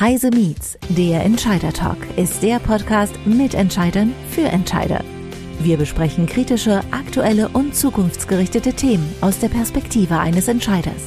Heise 0.00 0.30
Meets, 0.30 0.78
der 0.90 1.24
Entscheider 1.24 1.72
Talk, 1.72 1.96
ist 2.14 2.40
der 2.44 2.60
Podcast 2.60 3.18
mit 3.24 3.54
Entscheidern 3.54 4.14
für 4.30 4.42
Entscheider. 4.42 5.02
Wir 5.58 5.76
besprechen 5.76 6.26
kritische, 6.26 6.82
aktuelle 6.92 7.48
und 7.48 7.74
zukunftsgerichtete 7.74 8.74
Themen 8.74 9.12
aus 9.22 9.40
der 9.40 9.48
Perspektive 9.48 10.16
eines 10.20 10.46
Entscheiders. 10.46 11.02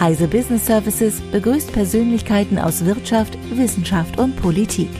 Heise 0.00 0.26
Business 0.26 0.66
Services 0.66 1.20
begrüßt 1.30 1.72
Persönlichkeiten 1.72 2.58
aus 2.58 2.84
Wirtschaft, 2.84 3.38
Wissenschaft 3.52 4.18
und 4.18 4.34
Politik. 4.34 4.90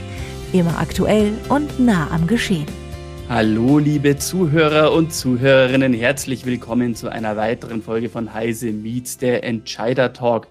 Immer 0.53 0.79
aktuell 0.79 1.33
und 1.49 1.81
nah 1.81 2.09
am 2.13 2.29
Geschehen. 2.29 2.69
Hallo, 3.29 3.79
liebe 3.79 4.17
Zuhörer 4.17 4.93
und 4.93 5.13
Zuhörerinnen, 5.13 5.93
herzlich 5.93 6.47
willkommen 6.47 6.95
zu 6.95 7.09
einer 7.09 7.37
weiteren 7.37 7.83
Folge 7.83 8.11
von 8.11 8.33
Heise 8.33 8.71
Meets, 8.71 9.19
der 9.19 9.43
Entscheider 9.43 10.13
Talk 10.13 10.47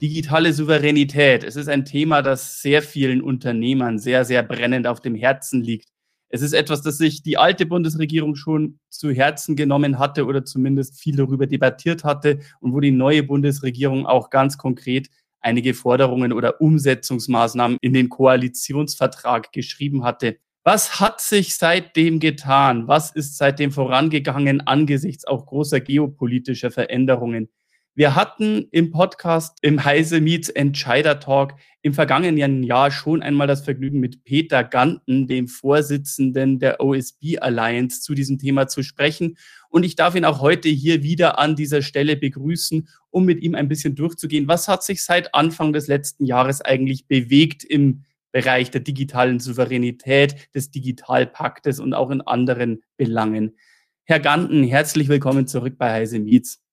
digitale 0.00 0.52
Souveränität. 0.52 1.44
Es 1.44 1.56
ist 1.56 1.68
ein 1.68 1.84
Thema, 1.84 2.22
das 2.22 2.60
sehr 2.60 2.82
vielen 2.82 3.22
Unternehmern 3.22 3.98
sehr, 3.98 4.24
sehr 4.24 4.42
brennend 4.42 4.86
auf 4.86 5.00
dem 5.00 5.14
Herzen 5.14 5.62
liegt. 5.62 5.88
Es 6.28 6.42
ist 6.42 6.52
etwas, 6.52 6.82
das 6.82 6.98
sich 6.98 7.22
die 7.22 7.38
alte 7.38 7.64
Bundesregierung 7.64 8.34
schon 8.34 8.80
zu 8.90 9.12
Herzen 9.12 9.54
genommen 9.54 9.98
hatte 9.98 10.26
oder 10.26 10.44
zumindest 10.44 11.00
viel 11.00 11.16
darüber 11.16 11.46
debattiert 11.46 12.02
hatte 12.02 12.40
und 12.60 12.72
wo 12.72 12.80
die 12.80 12.90
neue 12.90 13.22
Bundesregierung 13.22 14.06
auch 14.06 14.30
ganz 14.30 14.58
konkret 14.58 15.08
einige 15.40 15.74
Forderungen 15.74 16.32
oder 16.32 16.60
Umsetzungsmaßnahmen 16.60 17.78
in 17.80 17.92
den 17.92 18.08
Koalitionsvertrag 18.08 19.52
geschrieben 19.52 20.02
hatte. 20.02 20.38
Was 20.64 20.98
hat 20.98 21.20
sich 21.20 21.54
seitdem 21.56 22.18
getan? 22.18 22.88
Was 22.88 23.12
ist 23.12 23.36
seitdem 23.36 23.70
vorangegangen 23.70 24.66
angesichts 24.66 25.26
auch 25.26 25.46
großer 25.46 25.80
geopolitischer 25.80 26.70
Veränderungen? 26.70 27.50
Wir 27.96 28.16
hatten 28.16 28.66
im 28.72 28.90
Podcast 28.90 29.58
im 29.62 29.84
Heise 29.84 30.20
Meets 30.20 30.48
Entscheider 30.48 31.20
Talk 31.20 31.54
im 31.80 31.94
vergangenen 31.94 32.64
Jahr 32.64 32.90
schon 32.90 33.22
einmal 33.22 33.46
das 33.46 33.62
Vergnügen 33.62 34.00
mit 34.00 34.24
Peter 34.24 34.64
Ganten, 34.64 35.28
dem 35.28 35.46
Vorsitzenden 35.46 36.58
der 36.58 36.80
OSB 36.80 37.38
Alliance, 37.38 38.00
zu 38.00 38.14
diesem 38.14 38.40
Thema 38.40 38.66
zu 38.66 38.82
sprechen. 38.82 39.36
Und 39.68 39.84
ich 39.84 39.94
darf 39.94 40.16
ihn 40.16 40.24
auch 40.24 40.40
heute 40.40 40.68
hier 40.68 41.04
wieder 41.04 41.38
an 41.38 41.54
dieser 41.54 41.82
Stelle 41.82 42.16
begrüßen, 42.16 42.88
um 43.10 43.26
mit 43.26 43.40
ihm 43.40 43.54
ein 43.54 43.68
bisschen 43.68 43.94
durchzugehen. 43.94 44.48
Was 44.48 44.66
hat 44.66 44.82
sich 44.82 45.04
seit 45.04 45.32
Anfang 45.32 45.72
des 45.72 45.86
letzten 45.86 46.24
Jahres 46.24 46.62
eigentlich 46.62 47.06
bewegt 47.06 47.62
im 47.62 48.02
Bereich 48.32 48.72
der 48.72 48.80
digitalen 48.80 49.38
Souveränität, 49.38 50.52
des 50.52 50.72
Digitalpaktes 50.72 51.78
und 51.78 51.94
auch 51.94 52.10
in 52.10 52.22
anderen 52.22 52.82
Belangen? 52.96 53.56
Herr 54.02 54.18
Ganten, 54.18 54.64
herzlich 54.64 55.06
willkommen 55.06 55.46
zurück 55.46 55.78
bei 55.78 55.92
Heise 55.92 56.18
Meets. 56.18 56.63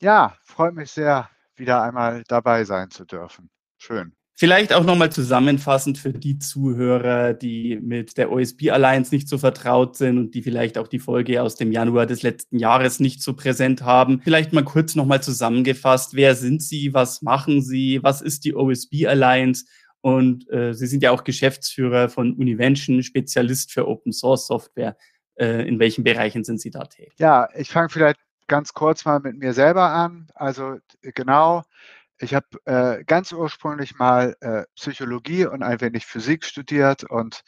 Ja, 0.00 0.36
freut 0.42 0.74
mich 0.74 0.90
sehr, 0.90 1.28
wieder 1.56 1.82
einmal 1.82 2.22
dabei 2.28 2.64
sein 2.64 2.90
zu 2.90 3.04
dürfen. 3.04 3.50
Schön. 3.78 4.12
Vielleicht 4.38 4.74
auch 4.74 4.84
nochmal 4.84 5.10
zusammenfassend 5.10 5.96
für 5.96 6.12
die 6.12 6.38
Zuhörer, 6.38 7.32
die 7.32 7.80
mit 7.80 8.18
der 8.18 8.30
OSB 8.30 8.68
Alliance 8.70 9.14
nicht 9.14 9.30
so 9.30 9.38
vertraut 9.38 9.96
sind 9.96 10.18
und 10.18 10.34
die 10.34 10.42
vielleicht 10.42 10.76
auch 10.76 10.88
die 10.88 10.98
Folge 10.98 11.42
aus 11.42 11.54
dem 11.56 11.72
Januar 11.72 12.04
des 12.04 12.22
letzten 12.22 12.58
Jahres 12.58 13.00
nicht 13.00 13.22
so 13.22 13.32
präsent 13.32 13.80
haben. 13.80 14.20
Vielleicht 14.22 14.52
mal 14.52 14.62
kurz 14.62 14.94
nochmal 14.94 15.22
zusammengefasst. 15.22 16.14
Wer 16.14 16.34
sind 16.34 16.62
Sie? 16.62 16.92
Was 16.92 17.22
machen 17.22 17.62
Sie? 17.62 18.00
Was 18.02 18.20
ist 18.20 18.44
die 18.44 18.54
OSB 18.54 19.06
Alliance? 19.06 19.64
Und 20.02 20.50
äh, 20.50 20.74
Sie 20.74 20.86
sind 20.86 21.02
ja 21.02 21.12
auch 21.12 21.24
Geschäftsführer 21.24 22.10
von 22.10 22.34
Univention, 22.34 23.02
Spezialist 23.02 23.72
für 23.72 23.88
Open 23.88 24.12
Source 24.12 24.48
Software. 24.48 24.98
Äh, 25.36 25.66
in 25.66 25.78
welchen 25.78 26.04
Bereichen 26.04 26.44
sind 26.44 26.60
Sie 26.60 26.70
da 26.70 26.84
tätig? 26.84 27.14
Ja, 27.16 27.48
ich 27.56 27.70
fange 27.70 27.88
vielleicht 27.88 28.20
ganz 28.48 28.72
kurz 28.74 29.04
mal 29.04 29.20
mit 29.20 29.38
mir 29.38 29.52
selber 29.54 29.90
an. 29.90 30.28
Also 30.34 30.78
genau, 31.02 31.62
ich 32.18 32.34
habe 32.34 32.46
äh, 32.64 33.04
ganz 33.04 33.32
ursprünglich 33.32 33.98
mal 33.98 34.36
äh, 34.40 34.64
Psychologie 34.74 35.46
und 35.46 35.62
ein 35.62 35.80
wenig 35.80 36.06
Physik 36.06 36.44
studiert 36.44 37.04
und 37.04 37.42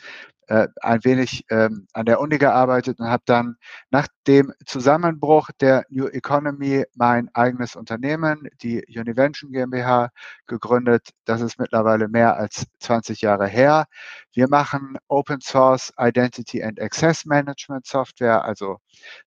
äh, 0.49 0.69
ein 0.81 1.05
wenig 1.05 1.45
ähm, 1.51 1.87
an 1.93 2.07
der 2.07 2.21
Uni 2.21 2.39
gearbeitet 2.39 2.99
und 3.01 3.07
habe 3.09 3.23
dann 3.27 3.57
nach 3.91 4.09
dem 4.27 4.53
Zusammenbruch 4.65 5.51
der 5.61 5.85
New 5.91 6.07
Economy 6.07 6.85
mein 6.95 7.29
eigenes 7.35 7.77
Unternehmen, 7.77 8.49
die 8.63 8.83
Univention 8.99 9.53
GmbH, 9.53 10.11
gegründet. 10.47 11.11
Das 11.27 11.43
ist 11.43 11.59
mittlerweile 11.59 12.09
mehr 12.09 12.37
als 12.37 12.67
20 12.81 13.21
Jahre 13.21 13.47
her. 13.47 13.87
Wir 14.33 14.49
machen 14.49 14.97
Open 15.09 15.41
Source 15.43 15.93
Identity 15.99 16.63
and 16.63 16.81
Access 16.81 17.27
Management 17.27 17.87
Software, 17.87 18.43
also 18.43 18.79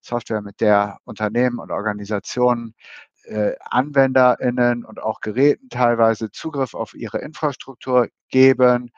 Software, 0.01 0.41
mit 0.41 0.59
der 0.59 0.97
Unternehmen 1.03 1.59
und 1.59 1.71
Organisationen 1.71 2.73
äh, 3.31 3.55
AnwenderInnen 3.61 4.85
und 4.85 5.01
auch 5.01 5.21
Geräten 5.21 5.69
teilweise 5.69 6.31
Zugriff 6.31 6.73
auf 6.73 6.93
ihre 6.93 7.19
Infrastruktur 7.19 8.09
geben, 8.29 8.91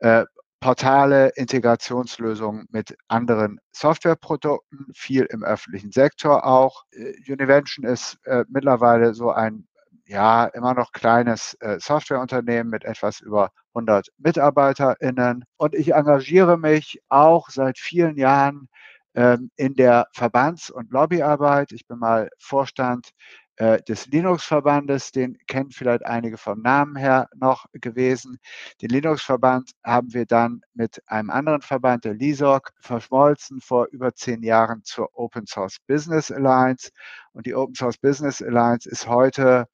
äh, 0.00 0.24
Portale, 0.60 1.30
Integrationslösungen 1.36 2.66
mit 2.70 2.96
anderen 3.06 3.60
Softwareprodukten, 3.72 4.86
viel 4.92 5.24
im 5.30 5.44
öffentlichen 5.44 5.92
Sektor 5.92 6.44
auch. 6.44 6.84
Äh, 6.92 7.14
Univention 7.32 7.86
ist 7.86 8.18
äh, 8.24 8.44
mittlerweile 8.48 9.14
so 9.14 9.30
ein 9.30 9.66
ja 10.04 10.46
immer 10.46 10.74
noch 10.74 10.92
kleines 10.92 11.54
äh, 11.60 11.78
Softwareunternehmen 11.78 12.70
mit 12.70 12.84
etwas 12.84 13.20
über 13.20 13.50
100 13.74 14.08
MitarbeiterInnen. 14.18 15.44
Und 15.58 15.74
ich 15.74 15.94
engagiere 15.94 16.58
mich 16.58 17.00
auch 17.08 17.50
seit 17.50 17.78
vielen 17.78 18.16
Jahren 18.16 18.68
ähm, 19.14 19.50
in 19.56 19.74
der 19.74 20.06
Verbands- 20.12 20.70
und 20.70 20.90
Lobbyarbeit. 20.90 21.72
Ich 21.72 21.86
bin 21.86 21.98
mal 21.98 22.30
Vorstand 22.38 23.10
äh, 23.58 23.82
des 23.82 24.06
Linux-Verbandes, 24.06 25.10
den 25.10 25.36
kennen 25.48 25.72
vielleicht 25.72 26.06
einige 26.06 26.38
vom 26.38 26.62
Namen 26.62 26.94
her 26.94 27.28
noch 27.34 27.66
gewesen. 27.72 28.38
Den 28.80 28.90
Linux-Verband 28.90 29.72
haben 29.84 30.14
wir 30.14 30.26
dann 30.26 30.60
mit 30.74 31.02
einem 31.06 31.30
anderen 31.30 31.62
Verband, 31.62 32.04
der 32.04 32.14
LISOC, 32.14 32.70
verschmolzen 32.78 33.60
vor 33.60 33.88
über 33.90 34.14
zehn 34.14 34.44
Jahren 34.44 34.84
zur 34.84 35.08
Open 35.12 35.44
Source 35.48 35.78
Business 35.88 36.30
Alliance. 36.30 36.90
Und 37.32 37.46
die 37.46 37.54
Open 37.56 37.74
Source 37.74 37.98
Business 37.98 38.40
Alliance 38.40 38.88
ist 38.88 39.08
heute 39.08 39.66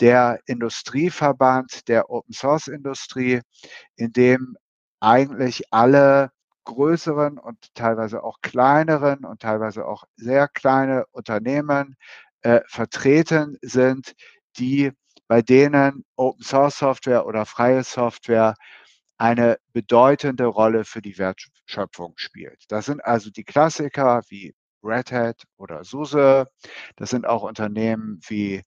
der 0.00 0.40
Industrieverband 0.46 1.88
der 1.88 2.08
Open 2.08 2.32
Source 2.32 2.68
Industrie, 2.68 3.42
in 3.96 4.14
dem 4.14 4.56
eigentlich 5.00 5.62
alle 5.72 6.30
größeren 6.66 7.38
und 7.38 7.74
teilweise 7.74 8.22
auch 8.22 8.40
kleineren 8.42 9.24
und 9.24 9.40
teilweise 9.40 9.86
auch 9.86 10.04
sehr 10.16 10.48
kleine 10.48 11.06
Unternehmen 11.12 11.96
äh, 12.46 12.62
vertreten 12.68 13.58
sind, 13.60 14.14
die 14.56 14.92
bei 15.26 15.42
denen 15.42 16.04
Open 16.14 16.44
Source 16.44 16.78
Software 16.78 17.26
oder 17.26 17.44
freie 17.44 17.82
Software 17.82 18.54
eine 19.18 19.58
bedeutende 19.72 20.46
Rolle 20.46 20.84
für 20.84 21.02
die 21.02 21.18
Wertschöpfung 21.18 22.12
spielt. 22.14 22.62
Das 22.68 22.86
sind 22.86 23.04
also 23.04 23.30
die 23.30 23.42
Klassiker 23.42 24.22
wie 24.28 24.54
Red 24.84 25.10
Hat 25.10 25.42
oder 25.56 25.82
SUSE. 25.82 26.46
Das 26.94 27.10
sind 27.10 27.26
auch 27.26 27.42
Unternehmen 27.42 28.20
wie 28.28 28.62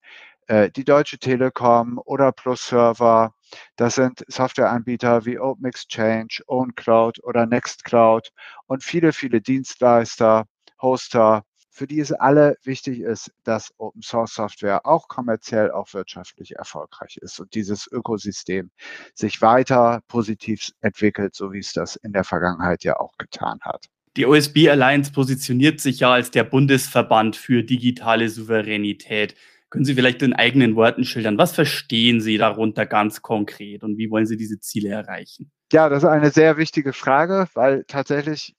äh, 0.47 0.69
die 0.69 0.83
Deutsche 0.83 1.17
Telekom 1.17 2.01
oder 2.03 2.33
Plus 2.33 2.67
Server. 2.67 3.33
Das 3.77 3.95
sind 3.95 4.25
Softwareanbieter 4.27 5.23
wie 5.23 5.39
Open 5.39 5.63
Exchange, 5.67 6.39
OwnCloud 6.47 7.23
oder 7.23 7.45
Nextcloud 7.45 8.29
und 8.67 8.83
viele, 8.83 9.13
viele 9.13 9.39
Dienstleister, 9.39 10.47
Hoster, 10.81 11.43
für 11.79 11.87
die 11.87 12.01
es 12.01 12.11
alle 12.11 12.57
wichtig 12.65 12.99
ist, 12.99 13.31
dass 13.45 13.73
Open 13.77 14.01
Source 14.01 14.33
Software 14.33 14.85
auch 14.85 15.07
kommerziell, 15.07 15.71
auch 15.71 15.93
wirtschaftlich 15.93 16.57
erfolgreich 16.57 17.15
ist 17.21 17.39
und 17.39 17.53
dieses 17.53 17.87
Ökosystem 17.89 18.69
sich 19.13 19.41
weiter 19.41 20.01
positiv 20.09 20.71
entwickelt, 20.81 21.35
so 21.35 21.53
wie 21.53 21.59
es 21.59 21.71
das 21.71 21.95
in 21.95 22.11
der 22.11 22.25
Vergangenheit 22.25 22.83
ja 22.83 22.99
auch 22.99 23.17
getan 23.17 23.59
hat. 23.61 23.85
Die 24.17 24.25
OSB 24.25 24.67
Alliance 24.67 25.13
positioniert 25.13 25.79
sich 25.79 26.01
ja 26.01 26.11
als 26.11 26.31
der 26.31 26.43
Bundesverband 26.43 27.37
für 27.37 27.63
digitale 27.63 28.27
Souveränität. 28.27 29.35
Können 29.69 29.85
Sie 29.85 29.93
vielleicht 29.93 30.21
in 30.21 30.33
eigenen 30.33 30.75
Worten 30.75 31.05
schildern, 31.05 31.37
was 31.37 31.53
verstehen 31.53 32.19
Sie 32.19 32.37
darunter 32.37 32.85
ganz 32.87 33.21
konkret 33.21 33.85
und 33.85 33.97
wie 33.97 34.09
wollen 34.09 34.25
Sie 34.25 34.35
diese 34.35 34.59
Ziele 34.59 34.89
erreichen? 34.89 35.49
Ja, 35.71 35.87
das 35.87 36.03
ist 36.03 36.09
eine 36.09 36.31
sehr 36.31 36.57
wichtige 36.57 36.91
Frage, 36.91 37.47
weil 37.53 37.85
tatsächlich 37.87 38.55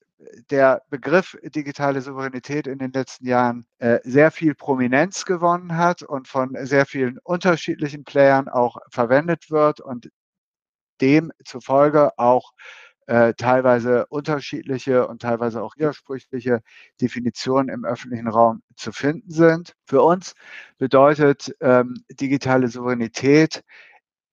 der 0.50 0.82
Begriff 0.90 1.36
digitale 1.42 2.00
Souveränität 2.00 2.66
in 2.66 2.78
den 2.78 2.92
letzten 2.92 3.26
Jahren 3.26 3.66
äh, 3.78 4.00
sehr 4.04 4.30
viel 4.30 4.54
Prominenz 4.54 5.24
gewonnen 5.24 5.76
hat 5.76 6.02
und 6.02 6.28
von 6.28 6.56
sehr 6.62 6.86
vielen 6.86 7.18
unterschiedlichen 7.18 8.04
Playern 8.04 8.48
auch 8.48 8.76
verwendet 8.90 9.50
wird 9.50 9.80
und 9.80 10.10
demzufolge 11.00 12.18
auch 12.18 12.52
äh, 13.06 13.34
teilweise 13.34 14.06
unterschiedliche 14.06 15.08
und 15.08 15.22
teilweise 15.22 15.62
auch 15.62 15.76
widersprüchliche 15.76 16.62
Definitionen 17.00 17.68
im 17.68 17.84
öffentlichen 17.84 18.28
Raum 18.28 18.62
zu 18.76 18.92
finden 18.92 19.30
sind. 19.30 19.74
Für 19.84 20.02
uns 20.02 20.34
bedeutet 20.78 21.54
ähm, 21.60 22.04
digitale 22.10 22.68
Souveränität 22.68 23.64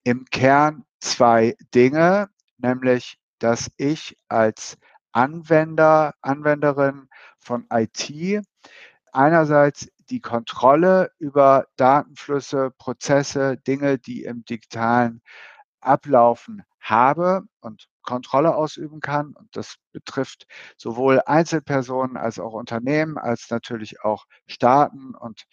im 0.04 0.25
Kern 0.25 0.86
zwei 1.00 1.56
Dinge, 1.74 2.30
nämlich 2.57 3.18
dass 3.39 3.72
ich 3.78 4.18
als 4.28 4.78
Anwender, 5.18 6.14
Anwenderin 6.22 7.10
von 7.40 7.66
IT 7.72 8.44
einerseits 9.12 9.90
die 10.12 10.22
Kontrolle 10.22 11.10
über 11.18 11.66
Datenflüsse, 11.75 12.69
Prozesse, 12.78 13.58
Dinge, 13.58 13.98
die 13.98 14.25
im 14.25 14.46
digitalen 14.46 15.24
ablaufen 15.81 16.62
habe 16.80 17.42
und 17.62 17.88
Kontrolle 18.04 18.56
ausüben 18.56 19.00
kann. 19.00 19.34
Und 19.34 19.56
das 19.56 19.78
betrifft 19.92 20.46
sowohl 20.78 21.20
Einzelpersonen 21.25 22.16
als 22.16 22.38
auch 22.38 22.54
Unternehmen, 22.54 23.18
als 23.18 23.50
natürlich 23.50 24.04
auch 24.04 24.25
Staaten 24.46 25.16
und 25.16 25.48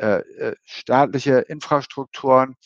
äh, 0.00 0.20
äh 0.20 0.56
staatliche 0.64 1.38
Infrastrukturen. 1.38 2.56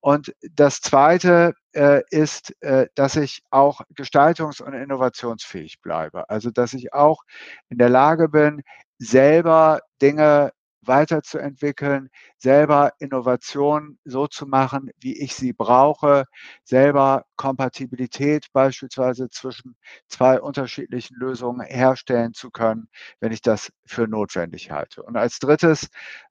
Und 0.00 0.34
das 0.54 0.80
Zweite 0.80 1.54
äh, 1.72 2.02
ist, 2.10 2.54
äh, 2.62 2.86
dass 2.94 3.16
ich 3.16 3.42
auch 3.50 3.82
gestaltungs- 3.94 4.62
und 4.62 4.74
innovationsfähig 4.74 5.80
bleibe. 5.82 6.28
Also 6.30 6.50
dass 6.50 6.72
ich 6.72 6.92
auch 6.94 7.22
in 7.68 7.78
der 7.78 7.90
Lage 7.90 8.28
bin, 8.28 8.62
selber 8.98 9.80
Dinge 10.00 10.52
weiterzuentwickeln, 10.82 12.08
selber 12.38 12.92
Innovationen 12.98 13.98
so 14.04 14.26
zu 14.26 14.46
machen, 14.46 14.90
wie 14.98 15.18
ich 15.18 15.34
sie 15.34 15.52
brauche, 15.52 16.24
selber 16.64 17.24
Kompatibilität 17.36 18.46
beispielsweise 18.52 19.28
zwischen 19.28 19.76
zwei 20.08 20.40
unterschiedlichen 20.40 21.16
Lösungen 21.16 21.66
herstellen 21.66 22.32
zu 22.34 22.50
können, 22.50 22.88
wenn 23.20 23.32
ich 23.32 23.42
das 23.42 23.70
für 23.86 24.08
notwendig 24.08 24.70
halte. 24.70 25.02
Und 25.02 25.16
als 25.16 25.38
drittes 25.38 25.88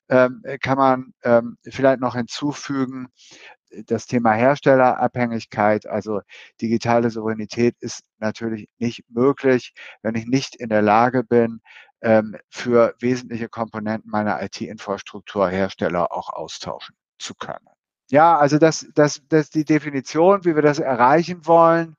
ähm, 0.10 0.44
kann 0.62 0.78
man 0.78 1.14
ähm, 1.24 1.58
vielleicht 1.64 2.02
noch 2.02 2.16
hinzufügen, 2.16 3.08
das 3.86 4.08
Thema 4.08 4.34
Herstellerabhängigkeit, 4.34 5.86
also 5.86 6.22
digitale 6.62 7.10
Souveränität 7.10 7.76
ist 7.80 8.02
natürlich 8.18 8.68
nicht 8.80 9.04
möglich, 9.10 9.74
wenn 10.02 10.16
ich 10.16 10.26
nicht 10.26 10.56
in 10.56 10.70
der 10.70 10.82
Lage 10.82 11.24
bin, 11.24 11.62
ähm, 12.02 12.36
für 12.50 12.96
wesentliche 13.00 13.50
Komponenten 13.50 14.10
meiner 14.10 14.42
IT-Infrastruktur 14.42 15.50
Hersteller 15.50 16.12
auch 16.12 16.30
austauschen 16.30 16.96
zu 17.18 17.36
können. 17.36 17.68
Ja, 18.10 18.38
also 18.38 18.58
das, 18.58 18.88
das, 18.96 19.22
das 19.28 19.50
die 19.50 19.66
Definition, 19.66 20.44
wie 20.46 20.56
wir 20.56 20.64
das 20.64 20.80
erreichen 20.80 21.46
wollen 21.46 21.96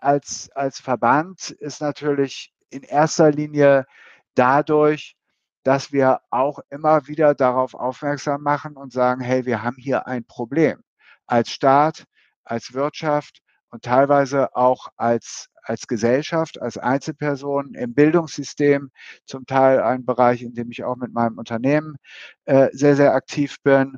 als, 0.00 0.50
als 0.54 0.78
Verband, 0.78 1.50
ist 1.50 1.80
natürlich 1.80 2.52
in 2.70 2.82
erster 2.82 3.32
Linie 3.32 3.86
dadurch, 4.34 5.16
dass 5.64 5.92
wir 5.92 6.20
auch 6.30 6.60
immer 6.70 7.08
wieder 7.08 7.34
darauf 7.34 7.74
aufmerksam 7.74 8.42
machen 8.42 8.76
und 8.76 8.92
sagen, 8.92 9.20
hey, 9.20 9.44
wir 9.46 9.62
haben 9.62 9.76
hier 9.76 10.06
ein 10.06 10.24
Problem. 10.24 10.82
Als 11.26 11.50
Staat, 11.50 12.04
als 12.44 12.74
Wirtschaft 12.74 13.40
und 13.70 13.82
teilweise 13.82 14.54
auch 14.54 14.88
als 14.96 15.48
als 15.64 15.86
Gesellschaft, 15.86 16.60
als 16.60 16.78
Einzelperson 16.78 17.74
im 17.74 17.94
Bildungssystem, 17.94 18.90
zum 19.26 19.46
Teil 19.46 19.82
ein 19.82 20.04
Bereich, 20.04 20.42
in 20.42 20.54
dem 20.54 20.70
ich 20.70 20.84
auch 20.84 20.96
mit 20.96 21.12
meinem 21.12 21.38
Unternehmen 21.38 21.96
äh, 22.44 22.68
sehr, 22.72 22.96
sehr 22.96 23.14
aktiv 23.14 23.56
bin. 23.62 23.96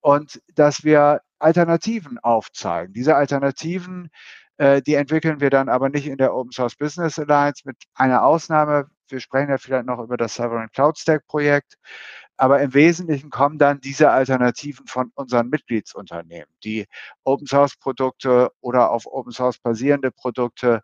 Und 0.00 0.40
dass 0.54 0.84
wir 0.84 1.20
Alternativen 1.38 2.18
aufzeigen. 2.18 2.92
Diese 2.94 3.16
Alternativen, 3.16 4.10
äh, 4.58 4.80
die 4.82 4.94
entwickeln 4.94 5.40
wir 5.40 5.50
dann 5.50 5.68
aber 5.68 5.88
nicht 5.88 6.06
in 6.06 6.18
der 6.18 6.34
Open 6.34 6.52
Source 6.52 6.76
Business 6.76 7.18
Alliance 7.18 7.62
mit 7.64 7.76
einer 7.94 8.24
Ausnahme. 8.24 8.86
Wir 9.08 9.20
sprechen 9.20 9.50
ja 9.50 9.58
vielleicht 9.58 9.86
noch 9.86 9.98
über 9.98 10.16
das 10.16 10.34
Sovereign 10.34 10.70
Cloud 10.72 10.98
Stack 10.98 11.26
Projekt. 11.26 11.76
Aber 12.36 12.60
im 12.60 12.74
Wesentlichen 12.74 13.30
kommen 13.30 13.58
dann 13.58 13.80
diese 13.80 14.10
Alternativen 14.10 14.86
von 14.86 15.12
unseren 15.14 15.48
Mitgliedsunternehmen, 15.48 16.48
die 16.64 16.86
Open 17.24 17.46
Source 17.46 17.76
Produkte 17.76 18.50
oder 18.60 18.90
auf 18.90 19.06
Open 19.06 19.32
Source 19.32 19.58
basierende 19.58 20.10
Produkte 20.10 20.82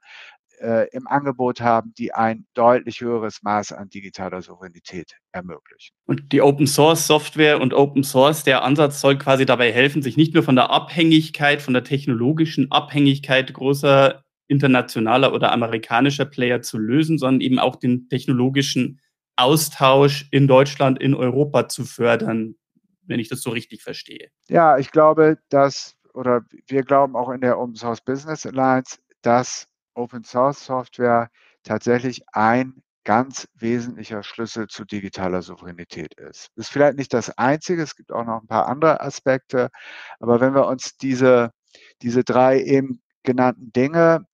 äh, 0.60 0.88
im 0.90 1.06
Angebot 1.06 1.60
haben, 1.60 1.94
die 1.96 2.12
ein 2.12 2.46
deutlich 2.54 3.00
höheres 3.00 3.42
Maß 3.42 3.72
an 3.72 3.88
digitaler 3.88 4.42
Souveränität 4.42 5.16
ermöglichen. 5.32 5.94
Und 6.06 6.32
die 6.32 6.42
Open 6.42 6.66
Source 6.66 7.06
Software 7.06 7.60
und 7.60 7.74
Open 7.74 8.04
Source, 8.04 8.44
der 8.44 8.62
Ansatz 8.62 9.00
soll 9.00 9.18
quasi 9.18 9.46
dabei 9.46 9.72
helfen, 9.72 10.02
sich 10.02 10.16
nicht 10.16 10.34
nur 10.34 10.42
von 10.42 10.56
der 10.56 10.70
Abhängigkeit, 10.70 11.62
von 11.62 11.74
der 11.74 11.84
technologischen 11.84 12.70
Abhängigkeit 12.70 13.52
großer 13.52 14.22
internationaler 14.48 15.32
oder 15.32 15.52
amerikanischer 15.52 16.24
Player 16.24 16.62
zu 16.62 16.78
lösen, 16.78 17.18
sondern 17.18 17.40
eben 17.40 17.58
auch 17.58 17.76
den 17.76 18.08
technologischen 18.08 19.00
Austausch 19.36 20.26
in 20.32 20.48
Deutschland, 20.48 21.00
in 21.00 21.14
Europa 21.14 21.68
zu 21.68 21.84
fördern, 21.84 22.56
wenn 23.02 23.20
ich 23.20 23.28
das 23.28 23.40
so 23.40 23.50
richtig 23.50 23.82
verstehe. 23.82 24.30
Ja, 24.48 24.78
ich 24.78 24.90
glaube, 24.90 25.38
dass, 25.48 25.96
oder 26.12 26.42
wir 26.66 26.82
glauben 26.82 27.14
auch 27.14 27.30
in 27.30 27.40
der 27.40 27.58
Open 27.58 27.76
Source 27.76 28.00
Business 28.00 28.44
Alliance, 28.46 28.98
dass 29.22 29.68
Open 29.94 30.24
Source 30.24 30.64
Software 30.64 31.30
tatsächlich 31.62 32.22
ein 32.32 32.82
ganz 33.04 33.48
wesentlicher 33.54 34.22
Schlüssel 34.22 34.66
zu 34.66 34.84
digitaler 34.84 35.40
Souveränität 35.40 36.14
ist. 36.14 36.50
Das 36.56 36.66
ist 36.66 36.68
vielleicht 36.68 36.98
nicht 36.98 37.14
das 37.14 37.30
Einzige, 37.38 37.82
es 37.82 37.96
gibt 37.96 38.12
auch 38.12 38.24
noch 38.24 38.42
ein 38.42 38.46
paar 38.46 38.66
andere 38.66 39.00
Aspekte, 39.00 39.70
aber 40.20 40.40
wenn 40.40 40.54
wir 40.54 40.66
uns 40.66 40.96
diese, 40.96 41.52
diese 42.02 42.22
drei 42.22 42.62
eben 42.62 43.00
genannten 43.22 43.72
Dinge 43.72 44.26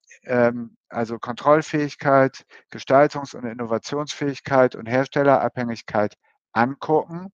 also 0.88 1.18
Kontrollfähigkeit, 1.18 2.44
Gestaltungs- 2.70 3.34
und 3.34 3.44
Innovationsfähigkeit 3.44 4.74
und 4.74 4.86
Herstellerabhängigkeit 4.86 6.14
angucken, 6.52 7.32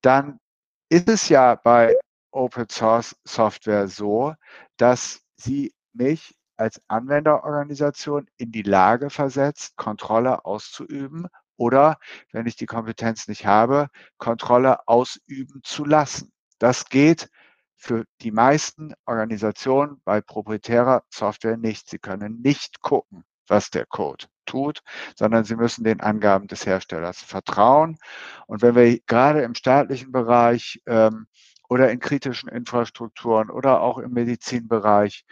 dann 0.00 0.38
ist 0.88 1.08
es 1.08 1.28
ja 1.28 1.54
bei 1.54 1.96
Open 2.30 2.68
Source 2.70 3.16
Software 3.24 3.88
so, 3.88 4.34
dass 4.76 5.20
sie 5.36 5.72
mich 5.92 6.34
als 6.56 6.80
Anwenderorganisation 6.88 8.26
in 8.36 8.50
die 8.52 8.62
Lage 8.62 9.10
versetzt, 9.10 9.76
Kontrolle 9.76 10.44
auszuüben 10.44 11.28
oder, 11.56 11.98
wenn 12.32 12.46
ich 12.46 12.56
die 12.56 12.66
Kompetenz 12.66 13.28
nicht 13.28 13.46
habe, 13.46 13.88
Kontrolle 14.18 14.86
ausüben 14.86 15.60
zu 15.62 15.84
lassen. 15.84 16.32
Das 16.58 16.86
geht 16.86 17.30
für 17.78 18.04
die 18.20 18.32
meisten 18.32 18.92
Organisationen 19.06 20.02
bei 20.04 20.20
proprietärer 20.20 21.04
Software 21.10 21.56
nicht. 21.56 21.88
Sie 21.88 21.98
können 21.98 22.40
nicht 22.42 22.82
gucken, 22.82 23.24
was 23.46 23.70
der 23.70 23.86
Code 23.86 24.26
tut, 24.46 24.80
sondern 25.16 25.44
sie 25.44 25.54
müssen 25.54 25.84
den 25.84 26.00
Angaben 26.00 26.48
des 26.48 26.66
Herstellers 26.66 27.22
vertrauen. 27.22 27.96
Und 28.46 28.62
wenn 28.62 28.74
wir 28.74 28.98
gerade 29.06 29.42
im 29.42 29.54
staatlichen 29.54 30.10
Bereich 30.10 30.82
ähm, 30.86 31.26
oder 31.68 31.90
in 31.90 32.00
kritischen 32.00 32.48
Infrastrukturen 32.48 33.48
oder 33.48 33.80
auch 33.80 33.98
im 33.98 34.12
Medizinbereich 34.12 35.24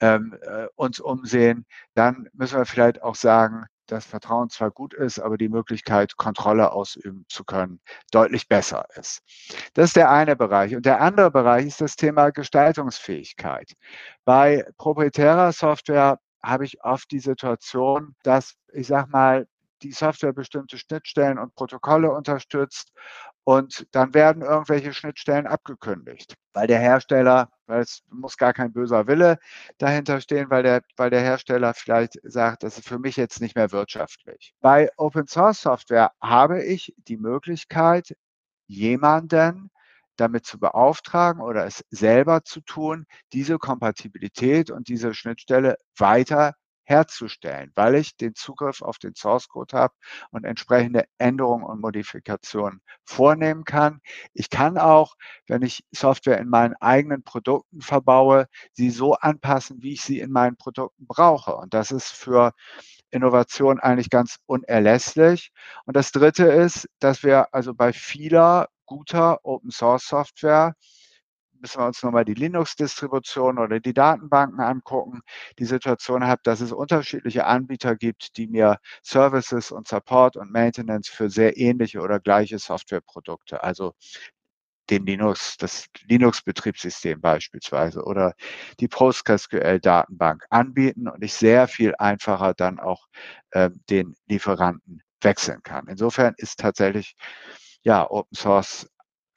ähm, 0.00 0.36
äh, 0.40 0.66
uns 0.76 1.00
umsehen, 1.00 1.66
dann 1.94 2.28
müssen 2.32 2.58
wir 2.58 2.64
vielleicht 2.64 3.02
auch 3.02 3.14
sagen, 3.14 3.66
dass 3.90 4.06
Vertrauen 4.06 4.50
zwar 4.50 4.70
gut 4.70 4.94
ist, 4.94 5.18
aber 5.18 5.36
die 5.36 5.48
Möglichkeit, 5.48 6.16
Kontrolle 6.16 6.72
ausüben 6.72 7.24
zu 7.28 7.44
können, 7.44 7.80
deutlich 8.10 8.48
besser 8.48 8.86
ist. 8.96 9.22
Das 9.74 9.86
ist 9.86 9.96
der 9.96 10.10
eine 10.10 10.36
Bereich. 10.36 10.74
Und 10.74 10.86
der 10.86 11.00
andere 11.00 11.30
Bereich 11.30 11.66
ist 11.66 11.80
das 11.80 11.96
Thema 11.96 12.30
Gestaltungsfähigkeit. 12.30 13.72
Bei 14.24 14.66
proprietärer 14.78 15.52
Software 15.52 16.18
habe 16.42 16.64
ich 16.64 16.82
oft 16.82 17.10
die 17.10 17.20
Situation, 17.20 18.14
dass 18.22 18.54
ich 18.72 18.86
sage 18.86 19.10
mal, 19.10 19.46
die 19.82 19.92
Software 19.92 20.32
bestimmte 20.32 20.78
Schnittstellen 20.78 21.38
und 21.38 21.54
Protokolle 21.54 22.10
unterstützt 22.10 22.92
und 23.44 23.86
dann 23.92 24.14
werden 24.14 24.42
irgendwelche 24.42 24.92
Schnittstellen 24.92 25.46
abgekündigt, 25.46 26.34
weil 26.52 26.66
der 26.66 26.78
Hersteller, 26.78 27.50
weil 27.66 27.80
es 27.80 28.02
muss 28.10 28.36
gar 28.36 28.52
kein 28.52 28.72
böser 28.72 29.06
Wille 29.06 29.38
dahinter 29.78 30.20
stehen, 30.20 30.50
weil 30.50 30.62
der, 30.62 30.82
weil 30.96 31.10
der 31.10 31.20
Hersteller 31.20 31.74
vielleicht 31.74 32.18
sagt, 32.22 32.62
das 32.62 32.78
ist 32.78 32.88
für 32.88 32.98
mich 32.98 33.16
jetzt 33.16 33.40
nicht 33.40 33.56
mehr 33.56 33.72
wirtschaftlich. 33.72 34.54
Bei 34.60 34.90
Open 34.96 35.26
Source 35.26 35.62
Software 35.62 36.12
habe 36.20 36.62
ich 36.62 36.94
die 36.96 37.16
Möglichkeit, 37.16 38.14
jemanden 38.66 39.70
damit 40.16 40.44
zu 40.44 40.58
beauftragen 40.58 41.40
oder 41.40 41.64
es 41.66 41.82
selber 41.90 42.44
zu 42.44 42.60
tun, 42.60 43.06
diese 43.32 43.58
Kompatibilität 43.58 44.70
und 44.70 44.88
diese 44.88 45.14
Schnittstelle 45.14 45.76
weiter 45.96 46.54
herzustellen, 46.90 47.72
weil 47.74 47.94
ich 47.94 48.16
den 48.16 48.34
Zugriff 48.34 48.82
auf 48.82 48.98
den 48.98 49.14
Source 49.14 49.48
Code 49.48 49.76
habe 49.76 49.94
und 50.30 50.44
entsprechende 50.44 51.04
Änderungen 51.18 51.64
und 51.64 51.80
Modifikationen 51.80 52.82
vornehmen 53.04 53.64
kann. 53.64 54.00
Ich 54.34 54.50
kann 54.50 54.76
auch, 54.76 55.14
wenn 55.46 55.62
ich 55.62 55.84
Software 55.92 56.38
in 56.38 56.48
meinen 56.48 56.74
eigenen 56.80 57.22
Produkten 57.22 57.80
verbaue, 57.80 58.46
sie 58.72 58.90
so 58.90 59.14
anpassen, 59.14 59.82
wie 59.82 59.94
ich 59.94 60.02
sie 60.02 60.20
in 60.20 60.32
meinen 60.32 60.56
Produkten 60.56 61.06
brauche. 61.06 61.54
Und 61.56 61.72
das 61.72 61.92
ist 61.92 62.10
für 62.10 62.52
Innovation 63.10 63.80
eigentlich 63.80 64.10
ganz 64.10 64.38
unerlässlich. 64.46 65.52
Und 65.86 65.96
das 65.96 66.12
Dritte 66.12 66.46
ist, 66.46 66.88
dass 66.98 67.22
wir 67.22 67.54
also 67.54 67.74
bei 67.74 67.92
vieler 67.92 68.68
guter 68.86 69.44
Open 69.44 69.70
Source 69.70 70.06
Software 70.06 70.74
müssen 71.60 71.80
wir 71.80 71.86
uns 71.86 72.02
nochmal 72.02 72.24
die 72.24 72.34
Linux-Distribution 72.34 73.58
oder 73.58 73.80
die 73.80 73.94
Datenbanken 73.94 74.60
angucken, 74.60 75.20
die 75.58 75.64
Situation 75.64 76.24
habe, 76.26 76.40
dass 76.44 76.60
es 76.60 76.72
unterschiedliche 76.72 77.46
Anbieter 77.46 77.96
gibt, 77.96 78.36
die 78.36 78.46
mir 78.46 78.78
Services 79.02 79.70
und 79.70 79.88
Support 79.88 80.36
und 80.36 80.50
Maintenance 80.50 81.08
für 81.08 81.30
sehr 81.30 81.56
ähnliche 81.56 82.00
oder 82.00 82.20
gleiche 82.20 82.58
Softwareprodukte, 82.58 83.62
also 83.62 83.94
den 84.90 85.06
Linux, 85.06 85.56
das 85.56 85.86
Linux-Betriebssystem 86.08 87.20
beispielsweise 87.20 88.02
oder 88.02 88.34
die 88.80 88.88
PostgreSQL-Datenbank 88.88 90.44
anbieten 90.50 91.08
und 91.08 91.22
ich 91.22 91.34
sehr 91.34 91.68
viel 91.68 91.94
einfacher 91.98 92.54
dann 92.54 92.80
auch 92.80 93.06
äh, 93.50 93.70
den 93.88 94.16
Lieferanten 94.28 95.02
wechseln 95.22 95.62
kann. 95.62 95.86
Insofern 95.88 96.34
ist 96.36 96.58
tatsächlich 96.58 97.14
ja 97.82 98.08
Open 98.10 98.34
Source 98.36 98.88